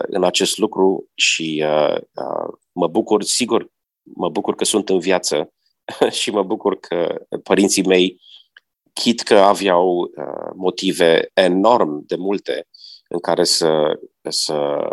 în 0.00 0.24
acest 0.24 0.58
lucru 0.58 1.10
și 1.14 1.64
uh, 1.66 1.94
uh, 1.94 2.54
mă 2.72 2.86
bucur, 2.86 3.22
sigur, 3.22 3.70
mă 4.02 4.28
bucur 4.28 4.54
că 4.54 4.64
sunt 4.64 4.88
în 4.88 4.98
viață 4.98 5.52
și 6.20 6.30
mă 6.30 6.42
bucur 6.42 6.78
că 6.78 7.26
părinții 7.42 7.86
mei, 7.86 8.20
chit 8.92 9.20
că 9.20 9.38
aveau 9.38 9.98
uh, 10.00 10.50
motive 10.54 11.30
enorm 11.34 12.06
de 12.06 12.16
multe 12.16 12.66
în 13.08 13.18
care 13.18 13.44
să, 13.44 14.00
să 14.28 14.88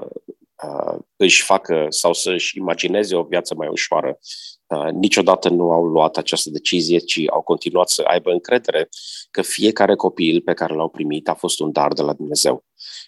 uh, 0.64 1.00
își 1.16 1.44
facă 1.44 1.86
sau 1.90 2.14
să 2.14 2.32
își 2.32 2.58
imagineze 2.58 3.16
o 3.16 3.24
viață 3.24 3.56
mai 3.56 3.68
ușoară. 3.68 4.20
Uh, 4.68 4.90
niciodată 4.92 5.50
nu 5.50 5.72
au 5.72 5.86
luat 5.86 6.18
această 6.18 6.50
decizie, 6.50 6.98
ci 6.98 7.22
au 7.30 7.42
continuat 7.42 7.90
să 7.90 8.02
aibă 8.02 8.32
încredere 8.32 8.90
că 9.32 9.42
fiecare 9.42 9.96
copil 9.96 10.42
pe 10.42 10.54
care 10.54 10.74
l-au 10.74 10.90
primit 10.90 11.30
a 11.30 11.34
fost 11.34 11.60
un 11.60 11.72
dar 11.72 11.94
de 11.94 12.02
la 12.02 12.14
Dumnezeu. 12.14 12.66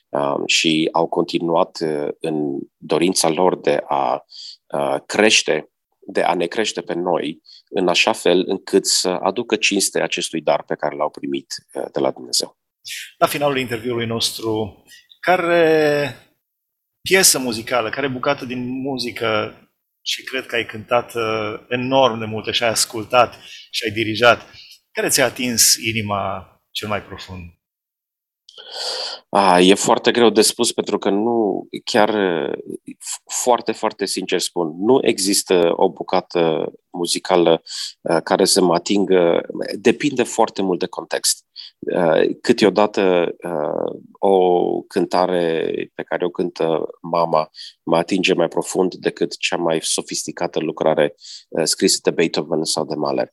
Uh, 0.09 0.41
și 0.45 0.89
au 0.91 1.07
continuat 1.07 1.79
uh, 1.81 2.07
în 2.19 2.59
dorința 2.77 3.29
lor 3.29 3.59
de 3.59 3.83
a 3.87 4.25
uh, 4.67 4.95
crește, 5.05 5.71
de 5.99 6.21
a 6.21 6.33
ne 6.33 6.45
crește 6.45 6.81
pe 6.81 6.93
noi, 6.93 7.41
în 7.69 7.87
așa 7.87 8.11
fel 8.11 8.43
încât 8.47 8.85
să 8.85 9.09
aducă 9.09 9.55
cinste 9.55 10.01
acestui 10.01 10.41
dar 10.41 10.63
pe 10.63 10.75
care 10.75 10.95
l-au 10.95 11.09
primit 11.09 11.55
uh, 11.73 11.85
de 11.91 11.99
la 11.99 12.11
Dumnezeu. 12.11 12.57
La 13.17 13.27
finalul 13.27 13.57
interviului 13.57 14.05
nostru, 14.05 14.83
care 15.19 16.15
piesă 17.01 17.39
muzicală, 17.39 17.89
care 17.89 18.07
bucată 18.07 18.45
din 18.45 18.81
muzică 18.81 19.61
și 20.07 20.23
cred 20.23 20.45
că 20.45 20.55
ai 20.55 20.65
cântat 20.65 21.13
uh, 21.13 21.59
enorm 21.67 22.19
de 22.19 22.25
multe 22.25 22.51
și 22.51 22.63
ai 22.63 22.69
ascultat 22.69 23.33
și 23.71 23.83
ai 23.87 23.93
dirijat, 23.93 24.45
care 24.91 25.07
ți-a 25.07 25.25
atins 25.25 25.75
inima 25.75 26.51
cel 26.71 26.87
mai 26.87 27.03
profund? 27.03 27.56
A, 29.29 29.59
e 29.59 29.73
foarte 29.73 30.11
greu 30.11 30.29
de 30.29 30.41
spus 30.41 30.71
pentru 30.71 30.97
că 30.97 31.09
nu, 31.09 31.67
chiar 31.83 32.15
foarte, 33.25 33.71
foarte 33.71 34.05
sincer 34.05 34.39
spun, 34.39 34.73
nu 34.77 34.99
există 35.01 35.73
o 35.75 35.89
bucată 35.89 36.71
muzicală 36.97 37.61
uh, 38.01 38.17
care 38.23 38.45
să 38.45 38.61
mă 38.61 38.73
atingă, 38.73 39.41
depinde 39.73 40.23
foarte 40.23 40.61
mult 40.61 40.79
de 40.79 40.87
context. 40.87 41.45
Uh, 41.79 42.37
câteodată 42.41 43.35
uh, 43.43 43.99
o 44.19 44.81
cântare 44.81 45.71
pe 45.95 46.03
care 46.03 46.25
o 46.25 46.29
cântă 46.29 46.89
mama 47.01 47.49
mă 47.83 47.97
atinge 47.97 48.33
mai 48.33 48.47
profund 48.47 48.93
decât 48.93 49.37
cea 49.37 49.57
mai 49.57 49.79
sofisticată 49.81 50.59
lucrare 50.59 51.15
scrisă 51.63 51.99
de 52.03 52.11
Beethoven 52.11 52.63
sau 52.63 52.85
de 52.85 52.95
Mahler. 52.95 53.29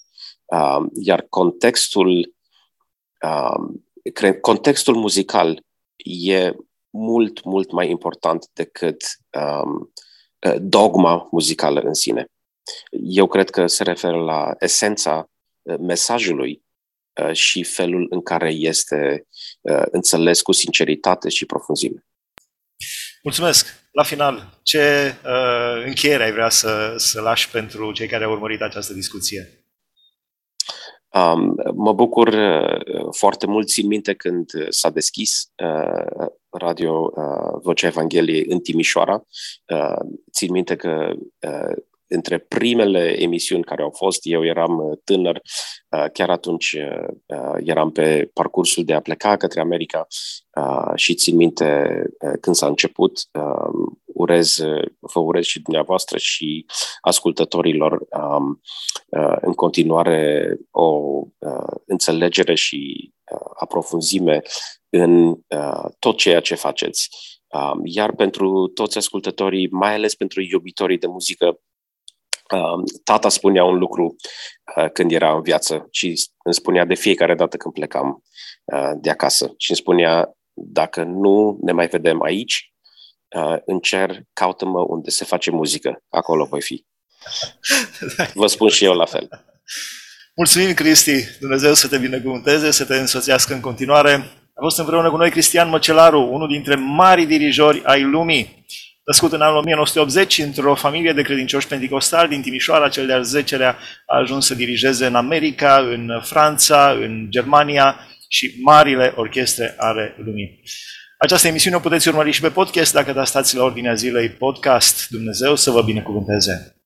Iar 0.93 1.27
contextul, 1.29 2.35
contextul 4.41 4.97
muzical 4.97 5.65
e 5.97 6.53
mult, 6.91 7.45
mult 7.45 7.73
mai 7.73 7.91
important 7.91 8.47
decât 8.53 9.05
um, 9.39 9.93
dogma 10.59 11.29
muzicală 11.31 11.81
în 11.81 11.95
sine. 11.95 12.27
Eu 12.91 13.27
cred 13.27 13.51
că 13.51 13.67
se 13.67 13.83
referă 13.83 14.17
la 14.17 14.55
esența 14.59 15.29
mesajului 15.79 16.65
Uh, 17.23 17.33
și 17.33 17.65
felul 17.65 18.07
în 18.11 18.23
care 18.23 18.51
este 18.51 19.27
uh, 19.61 19.83
înțeles 19.91 20.43
cu 20.43 20.53
sinceritate 20.53 21.29
și 21.29 21.47
profunzime. 21.47 22.07
Mulțumesc! 23.23 23.83
La 23.93 24.03
final, 24.03 24.59
ce 24.63 25.15
uh, 25.25 25.85
încheiere 25.85 26.25
ai 26.25 26.33
vrea 26.33 26.49
să, 26.49 26.95
să 26.97 27.21
lași 27.21 27.51
pentru 27.51 27.93
cei 27.93 28.09
care 28.09 28.25
au 28.25 28.31
urmărit 28.31 28.61
această 28.61 28.93
discuție? 28.93 29.64
Um, 31.15 31.55
mă 31.75 31.93
bucur 31.93 32.29
uh, 32.29 33.07
foarte 33.11 33.47
mult, 33.47 33.69
țin 33.69 33.87
minte 33.87 34.15
când 34.15 34.51
s-a 34.69 34.91
deschis 34.91 35.51
uh, 35.65 36.27
Radio 36.51 37.13
uh, 37.15 37.61
Vocea 37.63 37.87
Evangheliei 37.87 38.45
în 38.49 38.61
Timișoara. 38.61 39.25
Uh, 39.69 40.07
țin 40.33 40.53
minte 40.53 40.77
că 40.77 41.13
uh, 41.49 41.77
între 42.15 42.39
primele 42.39 43.23
emisiuni 43.23 43.65
care 43.65 43.83
au 43.83 43.91
fost, 43.97 44.21
eu 44.23 44.45
eram 44.45 44.79
uh, 44.79 44.99
tânăr, 45.05 45.41
uh, 45.89 46.05
chiar 46.13 46.31
atunci 46.31 46.73
uh, 46.73 47.57
eram 47.65 47.91
pe 47.91 48.31
parcursul 48.33 48.85
de 48.85 48.93
a 48.93 49.01
pleca 49.01 49.37
către 49.37 49.61
America 49.61 50.07
și 50.95 51.15
țin 51.15 51.37
minte 51.37 52.03
când 52.41 52.57
s-a 52.57 52.67
început, 52.67 53.19
urez, 54.05 54.57
vă 54.99 55.21
urez 55.21 55.45
și 55.45 55.63
dumneavoastră 55.63 56.19
și 56.19 56.67
ascultătorilor 57.01 57.93
um, 57.93 58.61
uh, 59.09 59.37
în 59.41 59.53
continuare 59.53 60.57
o 60.71 60.87
uh, 61.39 61.77
înțelegere 61.87 62.55
și 62.55 63.13
uh, 63.33 63.51
aprofunzime 63.55 64.43
în 64.89 65.27
uh, 65.29 65.85
tot 65.99 66.17
ceea 66.17 66.41
ce 66.41 66.55
faceți. 66.55 67.09
Um, 67.55 67.81
iar 67.85 68.15
pentru 68.15 68.67
toți 68.67 68.99
ascultătorii, 68.99 69.69
mai 69.71 69.95
ales 69.95 70.15
pentru 70.15 70.41
iubitorii 70.43 70.99
de 70.99 71.07
muzică, 71.07 71.47
um, 71.47 71.59
tata 73.05 73.29
spunea 73.29 73.65
un 73.65 73.79
lucru 73.79 74.17
uh, 74.77 74.91
când 74.93 75.13
era 75.13 75.35
în 75.35 75.43
viață 75.43 75.89
și 75.91 76.07
îmi 76.45 76.55
spunea 76.55 76.85
de 76.85 76.95
fiecare 76.95 77.35
dată 77.35 77.57
când 77.57 77.75
plecam 77.75 78.23
uh, 78.65 78.91
de 79.01 79.11
acasă 79.11 79.55
și 79.57 79.71
îmi 79.71 79.79
spunea 79.79 80.31
dacă 80.53 81.03
nu 81.03 81.59
ne 81.63 81.73
mai 81.73 81.87
vedem 81.87 82.23
aici, 82.23 82.69
în 83.65 83.79
cer, 83.79 84.21
caută-mă 84.33 84.81
unde 84.81 85.11
se 85.11 85.25
face 85.25 85.51
muzică, 85.51 86.03
acolo 86.09 86.45
voi 86.45 86.63
fi. 86.63 86.87
Vă 88.35 88.47
spun 88.47 88.69
și 88.69 88.85
eu 88.85 88.95
la 88.95 89.05
fel. 89.05 89.29
Mulțumim, 90.37 90.75
Cristi! 90.75 91.39
Dumnezeu 91.41 91.75
să 91.75 91.89
te 91.89 91.99
binecuvânteze, 91.99 92.71
să 92.71 92.85
te 92.85 92.95
însoțească 92.95 93.55
în 93.55 93.61
continuare. 93.61 94.13
A 94.55 94.61
fost 94.61 94.79
împreună 94.79 95.11
cu 95.11 95.17
noi 95.17 95.31
Cristian 95.31 95.69
Măcelaru, 95.69 96.29
unul 96.33 96.49
dintre 96.49 96.75
mari 96.75 97.27
dirijori 97.27 97.85
ai 97.85 98.03
lumii. 98.03 98.65
Născut 99.05 99.33
în 99.33 99.41
anul 99.41 99.57
1980 99.57 100.39
într-o 100.39 100.75
familie 100.75 101.13
de 101.13 101.23
credincioși 101.23 101.67
pentecostali 101.67 102.29
din 102.29 102.43
Timișoara, 102.43 102.89
cel 102.89 103.07
de-al 103.07 103.25
10-lea 103.37 103.75
a 104.07 104.19
ajuns 104.19 104.47
să 104.47 104.55
dirigeze 104.55 105.07
în 105.07 105.15
America, 105.15 105.79
în 105.79 106.21
Franța, 106.23 106.91
în 106.91 107.27
Germania 107.31 107.97
și 108.29 108.55
marile 108.63 109.13
orchestre 109.17 109.75
ale 109.79 110.15
lumii. 110.25 110.63
Această 111.19 111.49
emisiune 111.49 111.77
o 111.77 111.79
puteți 111.79 112.09
urmări 112.09 112.31
și 112.31 112.41
pe 112.41 112.49
podcast 112.49 112.93
dacă 112.93 113.13
da 113.13 113.25
stați 113.25 113.57
la 113.57 113.65
Ordinea 113.65 113.95
Zilei 113.95 114.29
Podcast. 114.29 115.09
Dumnezeu 115.09 115.57
să 115.57 115.71
vă 115.71 115.83
binecuvânteze! 115.83 116.77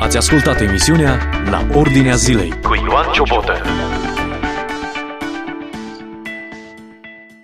Ați 0.00 0.16
ascultat 0.16 0.60
emisiunea 0.60 1.42
La 1.50 1.66
Ordinea 1.74 2.14
Zilei 2.14 2.50
cu 2.62 2.74
Ioan 2.74 3.12
Ciobotă. 3.12 3.62